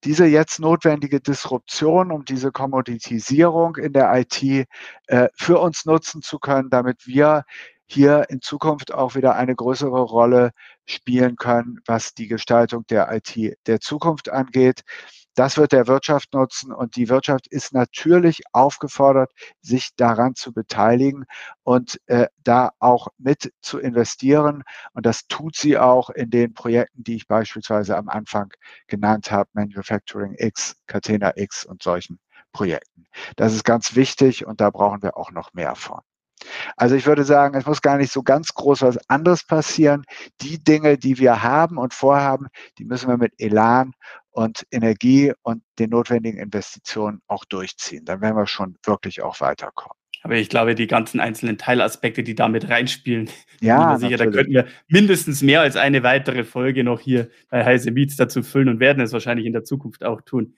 diese 0.04 0.26
jetzt 0.26 0.60
notwendige 0.60 1.20
Disruption, 1.20 2.12
um 2.12 2.24
diese 2.24 2.52
Kommoditisierung 2.52 3.76
in 3.76 3.92
der 3.92 4.14
IT 4.14 4.68
äh, 5.06 5.28
für 5.34 5.58
uns 5.58 5.84
nutzen 5.84 6.22
zu 6.22 6.38
können, 6.38 6.70
damit 6.70 7.06
wir 7.06 7.44
hier 7.86 8.26
in 8.28 8.40
Zukunft 8.40 8.92
auch 8.92 9.14
wieder 9.14 9.36
eine 9.36 9.54
größere 9.54 10.00
Rolle 10.00 10.52
spielen 10.87 11.37
können, 11.37 11.81
was 11.87 12.14
die 12.14 12.29
Gestaltung 12.29 12.87
der 12.88 13.12
IT 13.12 13.59
der 13.66 13.81
Zukunft 13.81 14.29
angeht. 14.31 14.83
Das 15.37 15.59
wird 15.59 15.72
der 15.72 15.87
Wirtschaft 15.87 16.33
nutzen 16.33 16.72
und 16.72 16.96
die 16.96 17.11
Wirtschaft 17.11 17.46
ist 17.49 17.75
natürlich 17.75 18.40
aufgefordert, 18.53 19.31
sich 19.61 19.90
daran 19.94 20.35
zu 20.35 20.53
beteiligen 20.55 21.27
und 21.62 22.01
äh, 22.07 22.29
da 22.42 22.70
auch 22.79 23.09
mit 23.18 23.53
zu 23.61 23.79
investieren. 23.79 24.63
Und 24.94 25.04
das 25.04 25.27
tut 25.29 25.54
sie 25.54 25.77
auch 25.77 26.08
in 26.08 26.31
den 26.31 26.54
Projekten, 26.54 27.04
die 27.04 27.17
ich 27.17 27.29
beispielsweise 27.29 27.98
am 27.98 28.08
Anfang 28.08 28.50
genannt 28.87 29.31
habe, 29.31 29.50
Manufacturing 29.52 30.35
X, 30.38 30.77
Catena 30.87 31.33
X 31.37 31.67
und 31.67 31.83
solchen 31.83 32.19
Projekten. 32.52 33.06
Das 33.37 33.52
ist 33.52 33.65
ganz 33.65 33.94
wichtig 33.94 34.46
und 34.46 34.63
da 34.63 34.71
brauchen 34.71 35.02
wir 35.02 35.19
auch 35.19 35.31
noch 35.33 35.52
mehr 35.52 35.75
von. 35.75 36.00
Also 36.76 36.94
ich 36.94 37.06
würde 37.06 37.24
sagen, 37.24 37.56
es 37.56 37.66
muss 37.66 37.82
gar 37.82 37.96
nicht 37.96 38.12
so 38.12 38.22
ganz 38.22 38.54
groß 38.54 38.82
was 38.82 38.98
anderes 39.08 39.44
passieren. 39.44 40.04
Die 40.40 40.62
Dinge, 40.62 40.98
die 40.98 41.18
wir 41.18 41.42
haben 41.42 41.78
und 41.78 41.94
vorhaben, 41.94 42.48
die 42.78 42.84
müssen 42.84 43.08
wir 43.08 43.16
mit 43.16 43.32
Elan 43.38 43.92
und 44.30 44.66
Energie 44.70 45.32
und 45.42 45.62
den 45.78 45.90
notwendigen 45.90 46.38
Investitionen 46.38 47.20
auch 47.26 47.44
durchziehen. 47.44 48.04
Dann 48.04 48.20
werden 48.20 48.37
wir 48.37 48.46
schon 48.46 48.76
wirklich 48.84 49.22
auch 49.22 49.40
weiterkommen. 49.40 49.96
Aber 50.22 50.34
ich 50.34 50.48
glaube, 50.48 50.74
die 50.74 50.88
ganzen 50.88 51.20
einzelnen 51.20 51.56
Teilaspekte, 51.56 52.24
die 52.24 52.34
damit 52.34 52.68
reinspielen, 52.68 53.30
ja, 53.60 53.96
sicher, 53.96 54.16
da 54.16 54.26
könnten 54.26 54.52
wir 54.52 54.66
mindestens 54.88 55.40
mehr 55.40 55.60
als 55.60 55.76
eine 55.76 56.02
weitere 56.02 56.42
Folge 56.42 56.82
noch 56.82 57.00
hier 57.00 57.28
bei 57.48 57.64
Heise 57.64 57.92
Meets 57.92 58.16
dazu 58.16 58.42
füllen 58.42 58.68
und 58.68 58.80
werden 58.80 59.00
es 59.00 59.12
wahrscheinlich 59.12 59.46
in 59.46 59.52
der 59.52 59.62
Zukunft 59.62 60.04
auch 60.04 60.20
tun. 60.22 60.54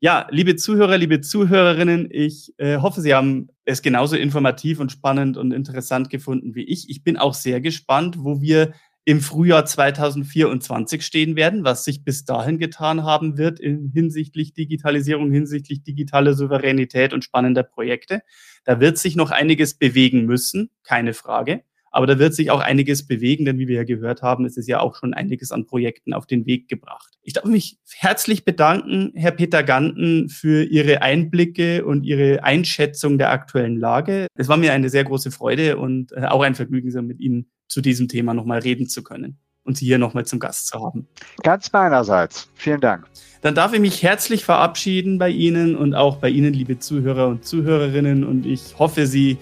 Ja, 0.00 0.26
liebe 0.30 0.56
Zuhörer, 0.56 0.98
liebe 0.98 1.22
Zuhörerinnen, 1.22 2.08
ich 2.10 2.52
äh, 2.58 2.76
hoffe, 2.76 3.00
Sie 3.00 3.14
haben 3.14 3.48
es 3.64 3.80
genauso 3.80 4.14
informativ 4.14 4.78
und 4.78 4.92
spannend 4.92 5.38
und 5.38 5.52
interessant 5.52 6.10
gefunden 6.10 6.54
wie 6.54 6.64
ich. 6.64 6.90
Ich 6.90 7.02
bin 7.02 7.16
auch 7.16 7.32
sehr 7.32 7.62
gespannt, 7.62 8.16
wo 8.18 8.42
wir 8.42 8.74
im 9.06 9.22
Frühjahr 9.22 9.64
2024 9.64 11.00
stehen 11.06 11.34
werden, 11.34 11.64
was 11.64 11.84
sich 11.84 12.04
bis 12.04 12.24
dahin 12.26 12.58
getan 12.58 13.04
haben 13.04 13.38
wird 13.38 13.58
in 13.58 13.90
hinsichtlich 13.94 14.52
Digitalisierung, 14.52 15.30
hinsichtlich 15.30 15.82
digitaler 15.82 16.34
Souveränität 16.34 17.14
und 17.14 17.24
spannender 17.24 17.62
Projekte. 17.62 18.20
Da 18.64 18.80
wird 18.80 18.98
sich 18.98 19.16
noch 19.16 19.30
einiges 19.30 19.78
bewegen 19.78 20.26
müssen, 20.26 20.70
keine 20.82 21.14
Frage. 21.14 21.62
Aber 21.96 22.06
da 22.06 22.18
wird 22.18 22.34
sich 22.34 22.50
auch 22.50 22.60
einiges 22.60 23.06
bewegen, 23.06 23.46
denn 23.46 23.58
wie 23.58 23.68
wir 23.68 23.76
ja 23.76 23.84
gehört 23.84 24.20
haben, 24.20 24.44
ist 24.44 24.58
es 24.58 24.66
ja 24.66 24.80
auch 24.80 24.96
schon 24.96 25.14
einiges 25.14 25.50
an 25.50 25.64
Projekten 25.64 26.12
auf 26.12 26.26
den 26.26 26.44
Weg 26.44 26.68
gebracht. 26.68 27.16
Ich 27.22 27.32
darf 27.32 27.46
mich 27.46 27.78
herzlich 27.90 28.44
bedanken, 28.44 29.12
Herr 29.14 29.30
Peter 29.30 29.62
Ganten, 29.62 30.28
für 30.28 30.62
Ihre 30.64 31.00
Einblicke 31.00 31.86
und 31.86 32.04
Ihre 32.04 32.44
Einschätzung 32.44 33.16
der 33.16 33.30
aktuellen 33.30 33.78
Lage. 33.78 34.26
Es 34.34 34.46
war 34.48 34.58
mir 34.58 34.74
eine 34.74 34.90
sehr 34.90 35.04
große 35.04 35.30
Freude 35.30 35.78
und 35.78 36.12
äh, 36.12 36.26
auch 36.26 36.42
ein 36.42 36.54
Vergnügen, 36.54 37.06
mit 37.06 37.18
Ihnen 37.18 37.50
zu 37.66 37.80
diesem 37.80 38.08
Thema 38.08 38.34
nochmal 38.34 38.58
reden 38.58 38.86
zu 38.88 39.02
können 39.02 39.38
und 39.66 39.78
Sie 39.78 39.86
hier 39.86 39.98
nochmal 39.98 40.26
zum 40.26 40.38
Gast 40.38 40.66
zu 40.66 40.78
haben. 40.78 41.08
Ganz 41.42 41.72
meinerseits. 41.72 42.50
Vielen 42.56 42.82
Dank. 42.82 43.06
Dann 43.42 43.54
darf 43.54 43.72
ich 43.72 43.80
mich 43.80 44.02
herzlich 44.02 44.44
verabschieden 44.44 45.18
bei 45.18 45.30
Ihnen 45.30 45.76
und 45.76 45.94
auch 45.94 46.16
bei 46.16 46.28
Ihnen, 46.30 46.52
liebe 46.52 46.78
Zuhörer 46.78 47.28
und 47.28 47.44
Zuhörerinnen. 47.44 48.24
Und 48.24 48.46
ich 48.46 48.78
hoffe, 48.78 49.06
Sie 49.06 49.38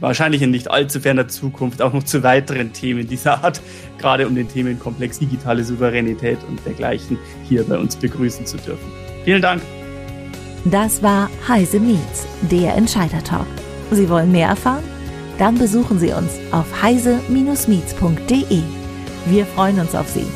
wahrscheinlich 0.00 0.42
in 0.42 0.50
nicht 0.50 0.70
allzu 0.70 1.00
ferner 1.00 1.28
Zukunft 1.28 1.82
auch 1.82 1.92
noch 1.92 2.02
zu 2.02 2.22
weiteren 2.22 2.72
Themen 2.72 3.06
dieser 3.06 3.44
Art, 3.44 3.60
gerade 3.98 4.26
um 4.26 4.34
den 4.34 4.48
Themenkomplex 4.48 5.18
digitale 5.18 5.64
Souveränität 5.64 6.38
und 6.48 6.64
dergleichen, 6.64 7.18
hier 7.44 7.64
bei 7.64 7.78
uns 7.78 7.96
begrüßen 7.96 8.46
zu 8.46 8.56
dürfen. 8.58 8.90
Vielen 9.24 9.42
Dank. 9.42 9.62
Das 10.64 11.02
war 11.02 11.30
Heise 11.46 11.80
Meets, 11.80 12.26
der 12.50 12.74
Entscheider-Talk. 12.76 13.46
Sie 13.90 14.08
wollen 14.08 14.32
mehr 14.32 14.48
erfahren? 14.48 14.84
Dann 15.38 15.56
besuchen 15.56 15.98
Sie 15.98 16.12
uns 16.12 16.32
auf 16.50 16.82
heise-meets.de. 16.82 18.62
Wir 19.26 19.46
freuen 19.46 19.78
uns 19.78 19.94
auf 19.94 20.08
Sie. 20.08 20.26